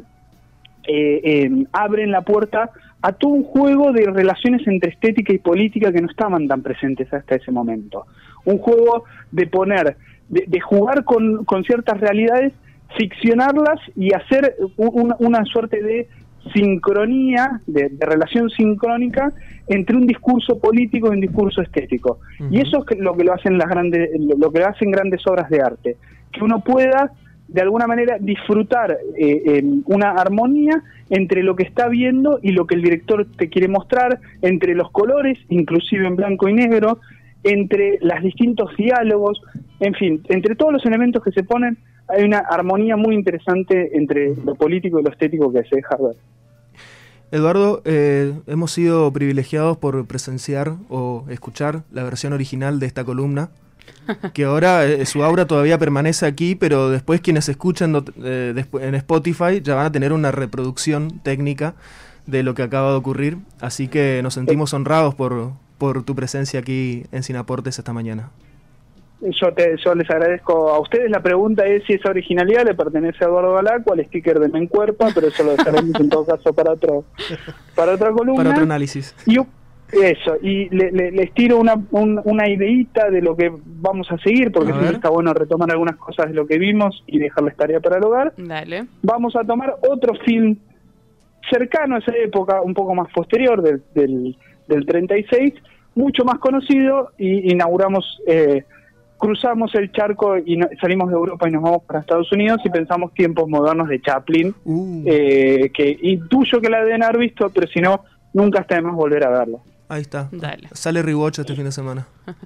eh, 0.86 1.20
eh, 1.22 1.64
abren 1.72 2.10
la 2.10 2.22
puerta 2.22 2.70
a 3.02 3.12
todo 3.12 3.32
un 3.32 3.44
juego 3.44 3.92
de 3.92 4.06
relaciones 4.10 4.66
entre 4.66 4.90
estética 4.90 5.32
y 5.32 5.38
política 5.38 5.92
que 5.92 6.00
no 6.00 6.08
estaban 6.08 6.46
tan 6.48 6.62
presentes 6.62 7.12
hasta 7.12 7.36
ese 7.36 7.50
momento. 7.50 8.06
Un 8.44 8.58
juego 8.58 9.04
de 9.30 9.46
poner, 9.46 9.96
de, 10.32 10.44
de 10.48 10.60
jugar 10.60 11.04
con, 11.04 11.44
con 11.44 11.62
ciertas 11.62 12.00
realidades, 12.00 12.52
ficcionarlas 12.98 13.78
y 13.94 14.12
hacer 14.12 14.56
u- 14.76 15.14
una, 15.20 15.44
suerte 15.44 15.80
de 15.82 16.08
sincronía, 16.52 17.60
de, 17.66 17.88
de 17.90 18.06
relación 18.06 18.50
sincrónica 18.50 19.32
entre 19.68 19.96
un 19.96 20.06
discurso 20.06 20.58
político 20.58 21.06
y 21.08 21.14
un 21.16 21.20
discurso 21.20 21.62
estético. 21.62 22.18
Y 22.50 22.60
eso 22.60 22.84
es 22.90 22.98
lo 22.98 23.14
que 23.16 23.24
lo 23.24 23.32
hacen 23.32 23.56
las 23.58 23.68
grandes, 23.68 24.10
lo 24.38 24.50
que 24.50 24.62
hacen 24.62 24.90
grandes 24.90 25.24
obras 25.26 25.48
de 25.50 25.60
arte, 25.62 25.96
que 26.32 26.42
uno 26.42 26.60
pueda 26.64 27.12
de 27.48 27.60
alguna 27.60 27.86
manera 27.86 28.16
disfrutar 28.18 28.96
eh, 29.16 29.62
una 29.86 30.10
armonía 30.12 30.82
entre 31.10 31.42
lo 31.42 31.54
que 31.54 31.64
está 31.64 31.88
viendo 31.88 32.38
y 32.42 32.52
lo 32.52 32.66
que 32.66 32.74
el 32.76 32.82
director 32.82 33.26
te 33.36 33.48
quiere 33.50 33.68
mostrar, 33.68 34.18
entre 34.40 34.74
los 34.74 34.90
colores, 34.90 35.38
inclusive 35.50 36.06
en 36.06 36.16
blanco 36.16 36.48
y 36.48 36.54
negro, 36.54 36.98
entre 37.44 37.98
los 38.00 38.22
distintos 38.22 38.74
diálogos, 38.76 39.42
En 39.82 39.94
fin, 39.94 40.22
entre 40.28 40.54
todos 40.54 40.72
los 40.72 40.86
elementos 40.86 41.24
que 41.24 41.32
se 41.32 41.42
ponen, 41.42 41.76
hay 42.06 42.22
una 42.22 42.38
armonía 42.38 42.96
muy 42.96 43.16
interesante 43.16 43.96
entre 43.96 44.32
lo 44.36 44.54
político 44.54 45.00
y 45.00 45.02
lo 45.02 45.10
estético 45.10 45.52
que 45.52 45.64
se 45.64 45.74
deja 45.74 45.96
ver. 45.96 46.14
Eduardo, 47.32 47.82
eh, 47.84 48.32
hemos 48.46 48.70
sido 48.70 49.12
privilegiados 49.12 49.76
por 49.78 50.06
presenciar 50.06 50.76
o 50.88 51.24
escuchar 51.30 51.82
la 51.90 52.04
versión 52.04 52.32
original 52.32 52.78
de 52.78 52.86
esta 52.86 53.02
columna, 53.02 53.50
que 54.34 54.44
ahora 54.44 54.84
eh, 54.86 55.04
su 55.04 55.24
aura 55.24 55.46
todavía 55.46 55.78
permanece 55.78 56.26
aquí, 56.26 56.54
pero 56.54 56.88
después 56.88 57.20
quienes 57.20 57.48
escuchan 57.48 58.04
eh, 58.22 58.64
en 58.80 58.94
Spotify 58.94 59.62
ya 59.64 59.74
van 59.74 59.86
a 59.86 59.92
tener 59.92 60.12
una 60.12 60.30
reproducción 60.30 61.18
técnica 61.24 61.74
de 62.28 62.44
lo 62.44 62.54
que 62.54 62.62
acaba 62.62 62.90
de 62.90 62.98
ocurrir, 62.98 63.38
así 63.60 63.88
que 63.88 64.20
nos 64.22 64.34
sentimos 64.34 64.72
honrados 64.74 65.16
por, 65.16 65.54
por 65.76 66.04
tu 66.04 66.14
presencia 66.14 66.60
aquí 66.60 67.02
en 67.10 67.24
Sin 67.24 67.34
Aportes 67.34 67.80
esta 67.80 67.92
mañana. 67.92 68.30
Yo, 69.30 69.52
te, 69.54 69.76
yo 69.76 69.94
les 69.94 70.10
agradezco 70.10 70.70
a 70.70 70.80
ustedes. 70.80 71.10
La 71.10 71.22
pregunta 71.22 71.64
es 71.64 71.84
si 71.84 71.92
esa 71.92 72.10
originalidad 72.10 72.64
le 72.64 72.74
pertenece 72.74 73.24
a 73.24 73.28
Eduardo 73.28 73.54
Galac 73.54 73.86
o 73.88 73.92
al 73.92 74.04
sticker 74.06 74.40
de 74.40 74.48
Mencuerpa, 74.48 75.08
pero 75.14 75.28
eso 75.28 75.44
lo 75.44 75.52
dejaremos 75.52 75.94
en 76.00 76.08
todo 76.08 76.26
caso 76.26 76.52
para 76.52 76.72
otro 76.72 77.04
para 77.76 77.92
otra 77.92 78.10
columna. 78.10 78.42
Para 78.42 78.50
otro 78.50 78.62
análisis. 78.64 79.14
Y 79.26 79.36
eso, 79.92 80.36
y 80.42 80.68
le- 80.74 80.90
le- 80.90 81.12
les 81.12 81.32
tiro 81.34 81.58
una, 81.58 81.74
un- 81.92 82.20
una 82.24 82.48
ideita 82.48 83.10
de 83.10 83.20
lo 83.22 83.36
que 83.36 83.52
vamos 83.64 84.10
a 84.10 84.16
seguir, 84.18 84.50
porque 84.50 84.70
A 84.70 84.74
siempre 84.74 84.96
está 84.96 85.10
bueno 85.10 85.32
retomar 85.34 85.70
algunas 85.70 85.96
cosas 85.96 86.28
de 86.28 86.34
lo 86.34 86.46
que 86.46 86.58
vimos 86.58 87.04
y 87.06 87.18
dejarles 87.18 87.56
tarea 87.56 87.78
para 87.80 87.98
el 87.98 88.04
hogar. 88.04 88.32
Dale. 88.38 88.86
Vamos 89.02 89.36
a 89.36 89.44
tomar 89.44 89.76
otro 89.88 90.14
film 90.24 90.56
cercano 91.50 91.96
a 91.96 91.98
esa 91.98 92.12
época, 92.16 92.60
un 92.62 92.74
poco 92.74 92.94
más 92.94 93.08
posterior 93.12 93.62
del, 93.62 93.82
del, 93.94 94.36
del 94.68 94.86
36, 94.86 95.54
mucho 95.94 96.24
más 96.24 96.38
conocido, 96.38 97.10
y 97.18 97.52
inauguramos, 97.52 98.20
eh, 98.26 98.64
cruzamos 99.22 99.72
el 99.76 99.92
charco 99.92 100.36
y 100.36 100.56
no- 100.56 100.66
salimos 100.80 101.08
de 101.08 101.14
Europa 101.14 101.48
y 101.48 101.52
nos 101.52 101.62
vamos 101.62 101.84
para 101.84 102.00
Estados 102.00 102.32
Unidos 102.32 102.60
y 102.64 102.70
pensamos 102.70 103.14
tiempos 103.14 103.48
modernos 103.48 103.86
de 103.88 104.00
Chaplin, 104.02 104.52
Uh, 104.64 105.04
eh, 105.06 105.70
que 105.72 105.96
intuyo 106.02 106.60
que 106.60 106.68
la 106.68 106.84
deben 106.84 107.04
haber 107.04 107.18
visto, 107.18 107.48
pero 107.50 107.68
si 107.68 107.80
no, 107.80 108.04
nunca 108.32 108.62
está 108.62 108.74
de 108.74 108.82
más 108.82 108.96
volver 108.96 109.22
a 109.24 109.30
verla. 109.30 109.58
ahí 109.88 110.00
está. 110.02 110.28
Dale. 110.32 110.68
Sale 110.72 111.02
Rewatch 111.02 111.38
este 111.38 111.54
fin 111.54 111.64
de 111.64 111.72
semana. 111.72 112.06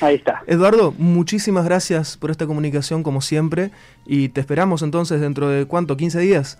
Ahí 0.00 0.16
está. 0.16 0.42
Eduardo, 0.48 0.92
muchísimas 0.98 1.64
gracias 1.64 2.16
por 2.16 2.32
esta 2.32 2.44
comunicación 2.44 3.04
como 3.04 3.20
siempre 3.20 3.70
y 4.04 4.30
te 4.30 4.40
esperamos 4.40 4.82
entonces 4.82 5.20
dentro 5.20 5.48
de 5.48 5.64
cuánto, 5.66 5.96
15 5.96 6.18
días, 6.18 6.58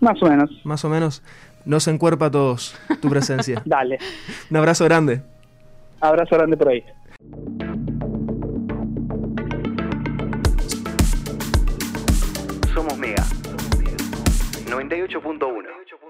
Más 0.00 0.22
o 0.22 0.30
menos. 0.30 0.50
más 0.64 0.82
o 0.82 0.88
menos. 0.88 1.22
Nos 1.66 1.86
encuerpa 1.88 2.26
a 2.26 2.30
todos 2.30 2.74
tu 3.02 3.10
presencia. 3.10 3.60
Dale. 3.66 3.98
Un 4.50 4.56
abrazo 4.56 4.86
grande. 4.86 5.20
Abrazo 6.00 6.36
grande 6.36 6.56
por 6.56 6.68
ahí. 6.70 6.82
98.1. 14.86 16.07